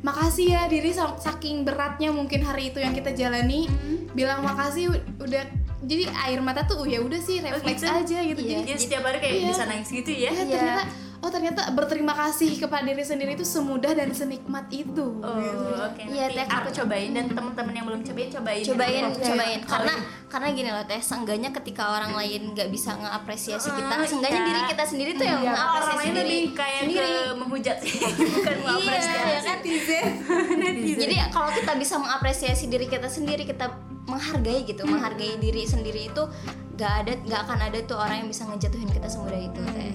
[0.00, 3.68] makasih ya diri sa- saking beratnya mungkin hari itu yang kita jalani.
[4.10, 4.88] Bilang makasih
[5.18, 5.44] udah.
[5.78, 7.86] Jadi air mata tuh ya udah sih refleks gitu?
[7.86, 8.58] aja gitu Iya.
[8.58, 9.48] jadi dia setiap hari kayak Iya.
[9.52, 10.30] bisa nangis gitu ya.
[10.32, 10.84] Ya, ternyata
[11.26, 15.18] oh ternyata berterima kasih kepada diri sendiri itu semudah dan senikmat itu.
[15.18, 15.34] Oh,
[15.82, 15.98] oke.
[16.00, 18.62] Iya, Nanti Teh, aku cobain dan teman-teman yang belum cobain cobain.
[18.62, 19.26] cobain Gitu.
[19.26, 19.58] cobain.
[19.60, 19.94] Kalau karena
[20.26, 24.48] karena gini loh teh seenggaknya ketika orang lain nggak bisa ngapresiasi kita Ah, seenggaknya iya.
[24.48, 27.02] diri kita sendiri tuh yang orang mengapresiasi lain diri lebih kayak sendiri.
[27.02, 27.94] ke menghujat sih,
[28.36, 29.26] bukan iya mengapresiasi.
[29.26, 29.58] ya kan
[31.02, 33.66] jadi kalau kita bisa mengapresiasi diri kita sendiri kita
[34.06, 36.22] menghargai gitu menghargai diri sendiri itu
[36.72, 39.90] nggak ada nggak akan ada tuh orang yang bisa ngejatuhin kita semudah itu teh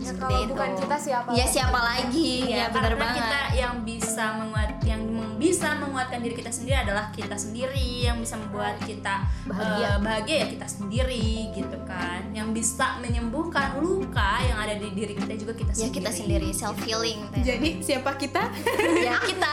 [0.00, 0.50] Ya, Seperti kalau itu.
[0.50, 1.52] bukan kita siapa ya lagi?
[1.52, 2.30] siapa lagi?
[2.42, 3.18] Ya, Ya, benar karena banget.
[3.20, 8.16] kita yang bisa menguat yang meng- bisa menguatkan diri kita sendiri adalah kita sendiri yang
[8.16, 9.84] bisa membuat kita Bahagia.
[9.86, 12.20] eh, bahagia ya kita sendiri gitu kan.
[12.30, 16.48] Yang bisa menyembuhkan luka yang ada di diri kita juga kita ya sendiri kita sendiri
[16.50, 18.42] self healing teh jadi siapa kita?
[18.98, 19.52] Ya kita.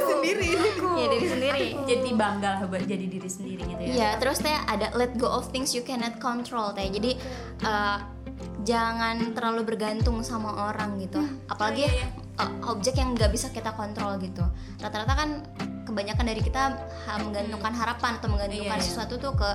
[0.00, 0.50] Sendiri.
[0.94, 1.64] Ya diri sendiri.
[1.84, 3.90] Jadi bangga lah buat jadi diri sendiri gitu ya.
[3.92, 6.86] Iya, terus teh ada let go of things you cannot control teh.
[6.88, 7.14] Jadi
[7.60, 7.96] eh,
[8.68, 11.24] jangan terlalu bergantung sama orang gitu.
[11.48, 12.68] Apalagi Oh, iya, iya.
[12.68, 14.44] objek yang nggak bisa kita kontrol gitu.
[14.76, 15.30] Rata-rata kan
[15.88, 16.76] kebanyakan dari kita
[17.24, 18.88] menggantungkan harapan atau menggantungkan Iya, iya.
[18.92, 19.50] sesuatu tuh ke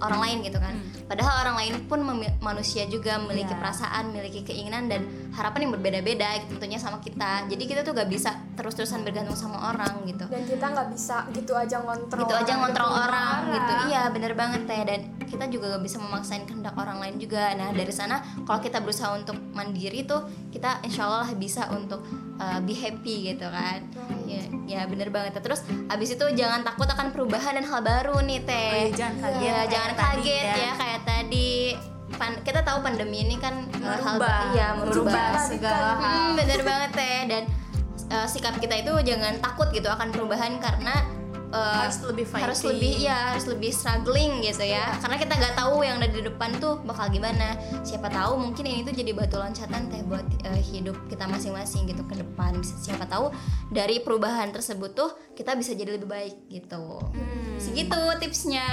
[0.00, 0.74] orang lain gitu kan.
[1.08, 2.00] Padahal orang lain pun
[2.40, 3.60] manusia juga memiliki Iya.
[3.60, 5.04] perasaan, memiliki keinginan dan
[5.36, 7.48] harapan yang berbeda-beda gitu, tentunya sama kita.
[7.48, 10.24] Jadi kita tuh gak bisa terus-terusan bergantung sama orang gitu.
[10.28, 13.72] Dan kita nggak bisa gitu aja ngontrol gitu aja ngontrol hidup orang gitu.
[13.92, 14.80] Iya bener banget teh.
[14.84, 17.52] Dan kita juga gak bisa memaksain kehendak orang lain juga.
[17.56, 22.04] Nah dari sana kalau kita berusaha untuk mandiri tuh kita insya Allah bisa untuk
[22.40, 23.84] uh, be happy gitu kan
[24.32, 25.36] ya, ya bener banget.
[25.38, 28.70] Terus abis itu jangan takut akan perubahan dan hal baru nih teh.
[28.72, 30.54] Oh iya, jangan kaget Iya, kayak jangan tadi kaget ya.
[30.56, 31.50] ya kayak tadi.
[32.12, 36.60] Pan- kita tahu pandemi ini kan hal Merubah, iya merubah merubah segala hal Hmm, bener
[36.60, 37.18] banget teh.
[37.24, 37.42] Dan
[38.10, 40.92] uh, sikap kita itu jangan takut gitu akan perubahan karena
[41.52, 42.44] uh, Harus lebih fighting.
[42.48, 44.88] harus lebih ya harus lebih struggling gitu ya.
[44.98, 47.54] Karena kita nggak tahu yang ada di depan tuh bakal gimana.
[47.80, 52.02] Siapa tahu mungkin ini tuh jadi batu loncatan teh buat uh, hidup kita masing-masing gitu
[52.02, 52.56] ke depan.
[52.56, 53.30] Bisa- siapa tahu
[53.68, 56.98] dari perubahan tersebut tuh kita bisa jadi lebih baik gitu.
[57.56, 58.66] Segitu tipsnya.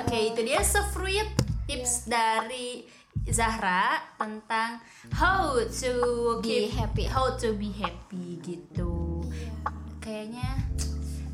[0.00, 1.26] Oke, itu dia sefruit
[1.66, 2.86] tips dari
[3.26, 4.78] Zahra tentang
[5.10, 5.94] how to
[6.38, 7.04] Be keep- happy.
[7.06, 9.18] how to be happy gitu.
[9.98, 10.65] Kayaknya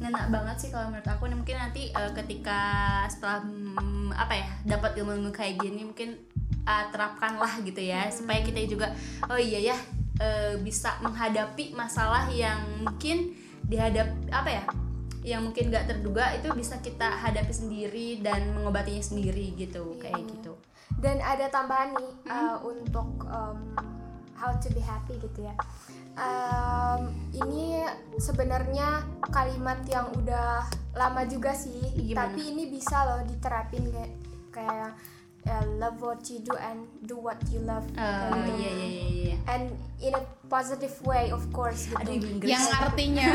[0.03, 1.31] ngena banget sih kalau menurut aku.
[1.31, 2.61] Nih, mungkin nanti eh, ketika
[3.07, 6.19] setelah mm, apa ya dapat ilmu-ilmu kayak gini mungkin
[6.67, 8.11] eh, terapkanlah gitu ya.
[8.11, 8.91] Supaya kita juga
[9.31, 9.77] oh iya ya
[10.19, 14.65] eh, bisa menghadapi masalah yang mungkin dihadap apa ya
[15.23, 19.95] yang mungkin gak terduga itu bisa kita hadapi sendiri dan mengobatinya sendiri gitu.
[20.03, 20.59] Kayak gitu.
[20.99, 23.79] Dan ada tambahan nih uh, untuk um,
[24.43, 25.55] how to be happy gitu ya
[26.13, 27.89] Um, ini
[28.21, 29.01] sebenarnya
[29.33, 32.29] kalimat yang udah lama juga sih Gimana?
[32.29, 34.13] tapi ini bisa loh diterapin kayak
[34.53, 34.93] kayak
[35.49, 38.53] uh, love what you do and do what you love oh Kayak gitu.
[38.61, 39.65] iya iya iya iya and
[40.05, 40.23] in a
[40.53, 43.29] positive way of course gitu aduh Inggris yang artinya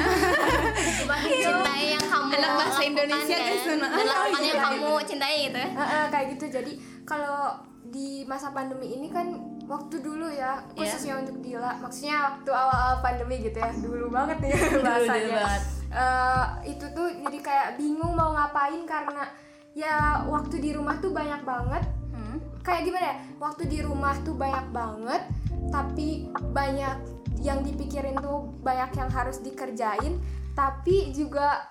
[1.41, 3.77] cintai yang kamu Anak bahasa lakukan Indonesia, kan?
[3.81, 4.67] dan lakukan yang iya.
[4.69, 6.71] kamu cintai gitu ya Heeh, kayak gitu jadi
[7.09, 7.39] kalau
[7.87, 11.75] di masa pandemi ini kan waktu dulu ya khususnya untuk Dila.
[11.83, 13.71] Maksudnya waktu awal-awal pandemi gitu ya.
[13.75, 14.51] Dulu banget nih
[14.85, 15.63] bahasanya banget.
[15.87, 19.27] Eh, itu tuh jadi kayak bingung mau ngapain karena
[19.75, 21.83] ya waktu di rumah tuh banyak banget.
[22.15, 22.39] Hmm.
[22.63, 23.17] kayak gimana ya?
[23.37, 25.23] Waktu di rumah tuh banyak banget
[25.67, 26.95] tapi banyak
[27.43, 30.17] yang dipikirin tuh banyak yang harus dikerjain
[30.57, 31.69] tapi juga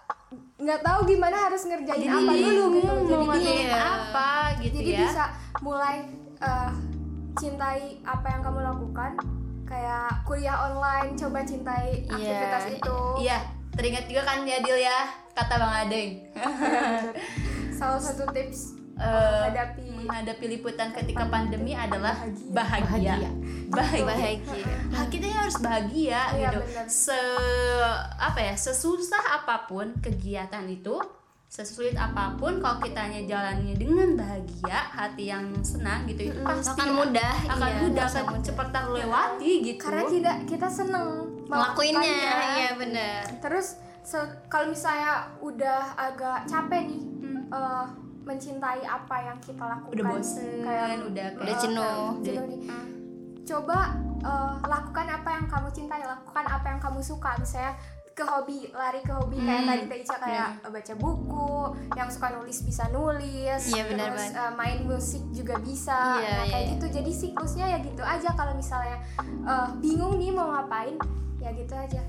[0.56, 2.92] nggak tahu gimana harus ngerjain apa dulu gitu.
[3.08, 4.30] Jadi mau bingung apa
[4.62, 5.00] gitu jadi ya.
[5.04, 5.24] bisa
[5.60, 5.96] mulai
[6.40, 6.70] eh,
[7.36, 9.12] cintai apa yang kamu lakukan
[9.62, 12.14] kayak kuliah online coba cintai Iya.
[12.14, 13.38] aktivitas itu Iya,
[13.70, 14.98] teringat juga kan ya Dil ya
[15.30, 16.10] kata Bang Adeng.
[17.70, 22.16] salah satu tips Eh, menghadapi menghadapi liputan ketika pandemi adalah
[22.48, 23.20] Bahagia.
[23.20, 23.28] bahagia.
[23.68, 24.04] Bahagia.
[24.08, 26.58] bahagia Hah, kita harus bahagia Iya, gitu.
[26.64, 26.86] benar.
[26.88, 27.20] Se
[28.16, 30.96] apa ya, sesusah apa pun kegiatan itu,
[31.56, 36.88] sesulit apa pun kalau kitanya jalannya dengan bahagia, hati yang senang gitu itu pasti akan
[36.92, 39.80] mudah, akan iya, mudah akan akan cepat terlewati gitu.
[39.80, 41.08] karena tidak kita seneng
[41.48, 42.56] ngelakuinnya melakukannya.
[42.60, 43.80] iya benar terus
[44.52, 47.02] kalau misalnya udah agak capek nih
[47.48, 47.84] eh,
[48.26, 52.06] mencintai apa yang kita lakukan Udah bosen, kayak udah kayak Udah jenuh.
[52.20, 52.60] kayak jenuh nih.
[53.48, 53.78] coba
[54.20, 57.72] eh, lakukan apa yang kamu cintai lakukan apa yang kamu suka misalnya
[58.16, 59.36] ke hobi lari ke hobi.
[59.36, 61.52] Kayak Hmm, tadi Teh Ica kayak baca buku
[61.92, 64.40] yang suka nulis bisa nulis Iya, benar terus banget.
[64.40, 65.98] eh, main musik juga bisa.
[66.16, 66.72] Iya, nah, kayak iya.
[66.72, 66.86] gitu.
[66.90, 68.28] Jadi siklusnya ya gitu aja.
[68.32, 70.96] Kalau misalnya eh, bingung nih mau ngapain
[71.38, 72.00] ya gitu aja.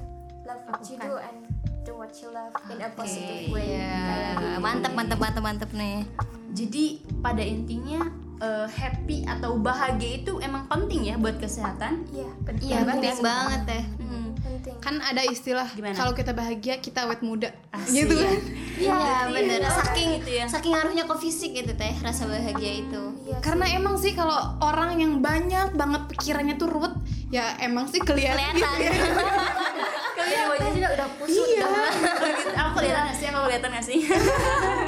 [0.42, 1.38] Love what you do and
[1.84, 3.68] do what you love in a positive way.
[3.76, 4.48] Iya, Kayak gitu.
[4.58, 6.08] mantep mantep mantep mantep nih.
[6.50, 6.84] Jadi
[7.20, 12.08] pada intinya eh, happy atau bahagia itu emang penting ya buat kesehatan.
[12.10, 12.32] iya.
[12.58, 14.27] Iya penting banget deh Hmm.
[14.58, 14.76] Penting.
[14.82, 17.54] Kan ada istilah kalau kita bahagia kita awet muda.
[17.70, 18.06] Asik.
[18.06, 18.40] gitu kan?
[18.78, 19.00] Iya
[19.30, 19.60] bener.
[19.70, 20.46] Saking gitu ya.
[20.50, 23.04] saking ngaruhnya ke fisik gitu teh rasa bahagia itu.
[23.30, 26.94] Iya karena emang sih kalau orang yang banyak banget pikirannya tuh ruwet
[27.28, 28.92] ya emang sih kelihatan, gitu ya.
[30.18, 31.70] Kalian wajahnya sudah udah pusut Iya.
[32.58, 33.26] Aku kelihatan gak sih?
[33.30, 34.00] Aku kelihatan gak sih?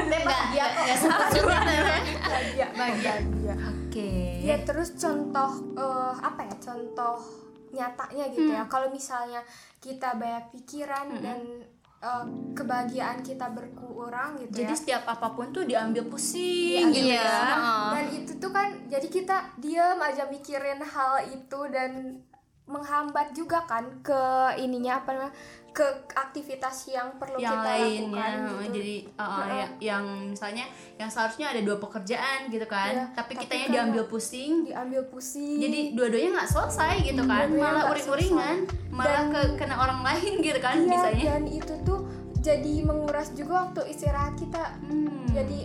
[0.10, 2.68] enggak enggak sepusut bahagia.
[2.74, 3.14] Bahagia.
[3.90, 4.12] Oke.
[4.46, 6.56] ya terus contoh eh, apa ya?
[6.62, 7.39] Contoh
[7.72, 8.64] nyatanya gitu ya.
[8.66, 9.42] Kalau misalnya
[9.80, 11.40] kita banyak pikiran dan
[12.04, 14.80] eh, kebahagiaan kita berkurang gitu Jadi ya.
[14.80, 17.56] setiap apa pun tuh diambil pusing gitu ya.
[17.96, 22.20] dan itu tuh kan jadi kita diam aja mikirin hal itu dan
[22.70, 24.22] menghambat juga kan ke
[24.62, 25.34] ininya apa namanya
[25.72, 28.56] ke aktivitas yang perlu yang kita lainnya lakukan gitu.
[28.74, 30.66] jadi uh, uh, ya- yang misalnya
[30.96, 34.52] yang seharusnya ada dua pekerjaan gitu kan Iya, tapi tapi kitanya karena- diambil pusing.
[34.64, 35.58] Diambil pusing.
[35.58, 38.58] Jadi dua-duanya nggak selesai gitu kan malah uring-uringan
[38.90, 42.00] malah ke kena orang lain gitu kan Iya, bisanya dan itu tuh
[42.40, 44.64] jadi menguras juga waktu istirahat kita.
[44.82, 45.28] Hmm.
[45.30, 45.60] jadi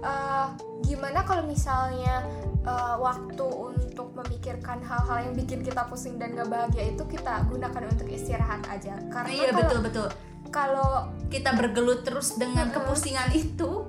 [0.00, 0.46] eh,
[0.82, 2.24] gimana kalau misalnya
[2.64, 7.82] eh, waktu untuk memikirkan hal-hal yang bikin kita pusing dan gak bahagia itu kita gunakan
[7.86, 8.96] untuk istirahat aja.
[9.12, 10.08] Karena iya kalau betul betul.
[10.48, 10.90] kalau
[11.28, 12.76] kita bergelut terus dengan Mm-mm.
[12.80, 13.84] kepusingan itu.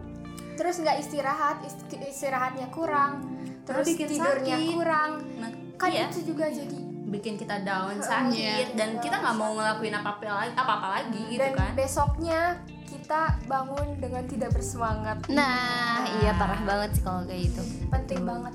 [0.55, 3.27] Terus nggak istirahat ist- istirahatnya kurang
[3.65, 4.71] terus bikin tidurnya sakit.
[4.71, 5.11] kurang.
[5.41, 9.93] Nah, kan iya, itu juga jadi bikin kita down sakit dan kita nggak mau ngelakuin
[9.93, 11.71] apa-apa lagi apa-apa lagi gitu dan kan.
[11.77, 12.39] besoknya
[12.85, 15.17] kita bangun dengan tidak bersemangat.
[15.29, 17.61] Nah iya parah banget sih kalau kayak gitu.
[17.91, 18.53] Penting banget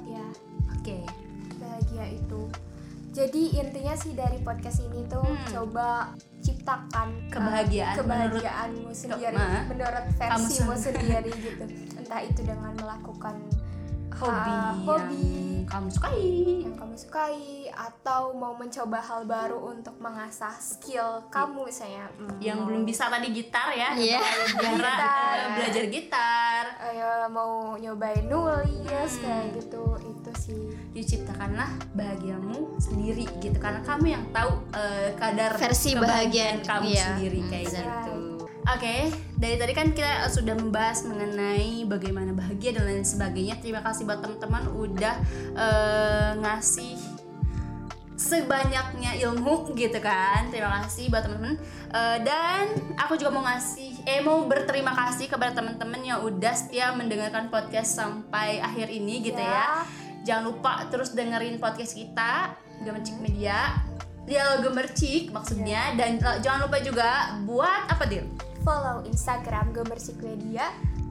[0.81, 0.97] oke.
[1.57, 2.41] Bahagia itu.
[3.11, 5.47] Jadi intinya sih dari podcast ini tuh Hmm.
[5.51, 11.65] coba ciptakan uh, Kebahagiaan kebahagiaanmu sendiri menurut versimu sen- sendiri gitu.
[11.95, 13.35] Entah itu dengan melakukan
[14.21, 15.25] hobi uh, hobi
[15.57, 16.25] yang kamu sukai
[16.61, 17.41] yang kamu sukai
[17.71, 23.31] atau mau mencoba hal baru untuk mengasah skill kamu misalnya hmm, yang belum bisa tadi
[23.31, 24.21] gitar ya Iya.
[24.61, 25.35] Gitar, Gitar.
[25.37, 26.99] eh, belajar gitar eh,
[27.29, 29.23] mau nyobain nulis Hmm.
[29.23, 30.63] kayak gitu itu sih
[30.93, 37.05] diciptakanlah bahagiamu sendiri gitu karena kamu yang tahu eh, kadar Versi kebahagiaan bahagiaan, kamu iya.
[37.07, 37.85] sendiri Hmm, kayak benar.
[37.87, 38.15] gitu
[38.77, 38.97] oke
[39.41, 43.57] dari tadi kan kita sudah membahas mengenai bagaimana bahagia dan lain sebagainya.
[43.59, 45.17] Terima kasih buat teman-teman udah
[45.57, 46.95] eh, ngasih
[48.21, 50.53] sebanyaknya ilmu gitu kan.
[50.53, 51.57] Terima kasih buat teman-teman.
[51.89, 52.69] Eh, dan
[53.01, 57.97] aku juga mau ngasih eh mau berterima kasih kepada teman-teman yang udah setia mendengarkan podcast
[57.97, 59.89] sampai akhir ini gitu ya,
[60.21, 62.53] jangan lupa terus dengerin podcast kita
[62.85, 63.73] Gemercik Media.
[64.29, 65.97] Dia Gemercik maksudnya.
[65.97, 68.29] Dan eh, jangan lupa juga buat apa dia
[68.63, 70.71] follow Instagram Gemersik Media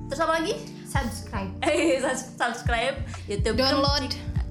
[0.10, 0.54] terus apa lagi
[0.90, 2.02] subscribe eh
[2.38, 2.98] subscribe
[3.30, 4.10] YouTube download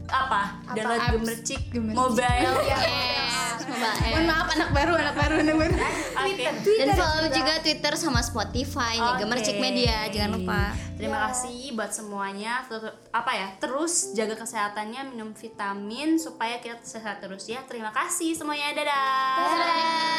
[0.09, 1.99] apa download Apps Gemercik Gemercik.
[1.99, 2.57] mobile
[4.09, 5.75] mohon maaf anak baru anak baru anak baru
[6.25, 6.47] Oke.
[6.81, 9.21] dan follow juga Twitter sama Spotify nih Oke.
[9.27, 12.67] Gemercik Media jangan lupa Terima kasih buat semuanya.
[12.67, 13.55] Ter- apa ya?
[13.63, 17.63] Terus jaga kesehatannya, minum vitamin supaya kita sehat terus ya.
[17.71, 18.75] Terima kasih semuanya.
[18.75, 19.39] Dadah.
[19.39, 20.19] Dadah.